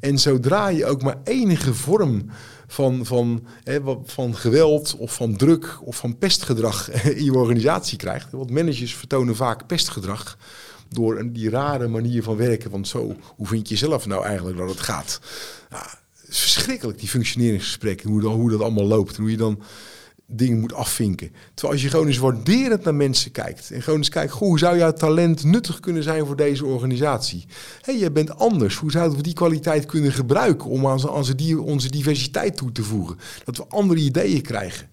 [0.00, 2.30] En zodra je ook maar enige vorm
[2.66, 8.32] van, van, hè, van geweld of van druk of van pestgedrag in je organisatie krijgt.
[8.32, 10.38] Want managers vertonen vaak pestgedrag
[10.88, 12.70] door die rare manier van werken.
[12.70, 15.20] Want zo, hoe vind je zelf nou eigenlijk dat het gaat?
[15.68, 19.16] Het is verschrikkelijk, die functioneringsgesprekken, hoe, hoe dat allemaal loopt.
[19.16, 19.62] En hoe je dan
[20.26, 21.30] dingen moet afvinken.
[21.54, 23.70] Terwijl als je gewoon eens waarderend naar mensen kijkt.
[23.70, 27.44] En gewoon eens kijkt, goh, hoe zou jouw talent nuttig kunnen zijn voor deze organisatie?
[27.80, 28.76] Hé, hey, jij bent anders.
[28.76, 33.18] Hoe zouden we die kwaliteit kunnen gebruiken om aan onze, onze diversiteit toe te voegen?
[33.44, 34.88] Dat we andere ideeën krijgen.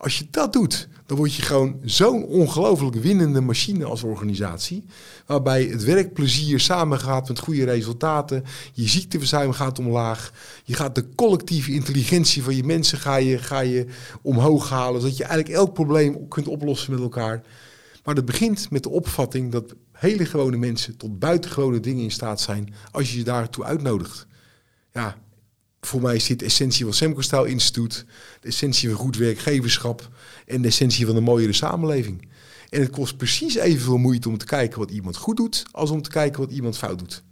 [0.00, 4.84] Als je dat doet, dan word je gewoon zo'n ongelooflijk winnende machine als organisatie.
[5.26, 8.44] Waarbij het werkplezier samengaat met goede resultaten.
[8.72, 10.32] Je ziekteverzuim gaat omlaag.
[10.64, 13.86] Je gaat de collectieve intelligentie van je mensen ga je, ga je
[14.22, 15.00] omhoog halen.
[15.00, 17.42] Zodat je eigenlijk elk probleem kunt oplossen met elkaar.
[18.04, 22.40] Maar dat begint met de opvatting dat hele gewone mensen tot buitengewone dingen in staat
[22.40, 22.74] zijn.
[22.90, 24.26] Als je ze daartoe uitnodigt.
[24.92, 25.16] Ja,
[25.80, 28.04] voor mij is dit de essentie van Semco Style Instituut,
[28.40, 30.08] de essentie van goed werkgeverschap
[30.46, 32.28] en de essentie van een mooiere samenleving.
[32.68, 36.02] En het kost precies evenveel moeite om te kijken wat iemand goed doet, als om
[36.02, 37.22] te kijken wat iemand fout doet.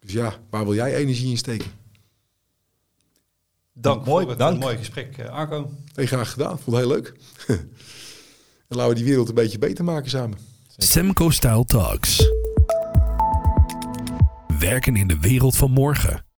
[0.00, 1.70] Dus ja, waar wil jij energie in steken?
[3.72, 4.54] Dank Mooi, voor het dank.
[4.56, 5.70] eh, mooie gesprek, eh, Arco.
[5.94, 7.14] Heel graag gedaan, vond het heel leuk.
[8.68, 10.38] en laten we die wereld een beetje beter maken samen.
[10.76, 12.30] Semco Style Talks.
[14.58, 16.24] Werken in de wereld van morgen.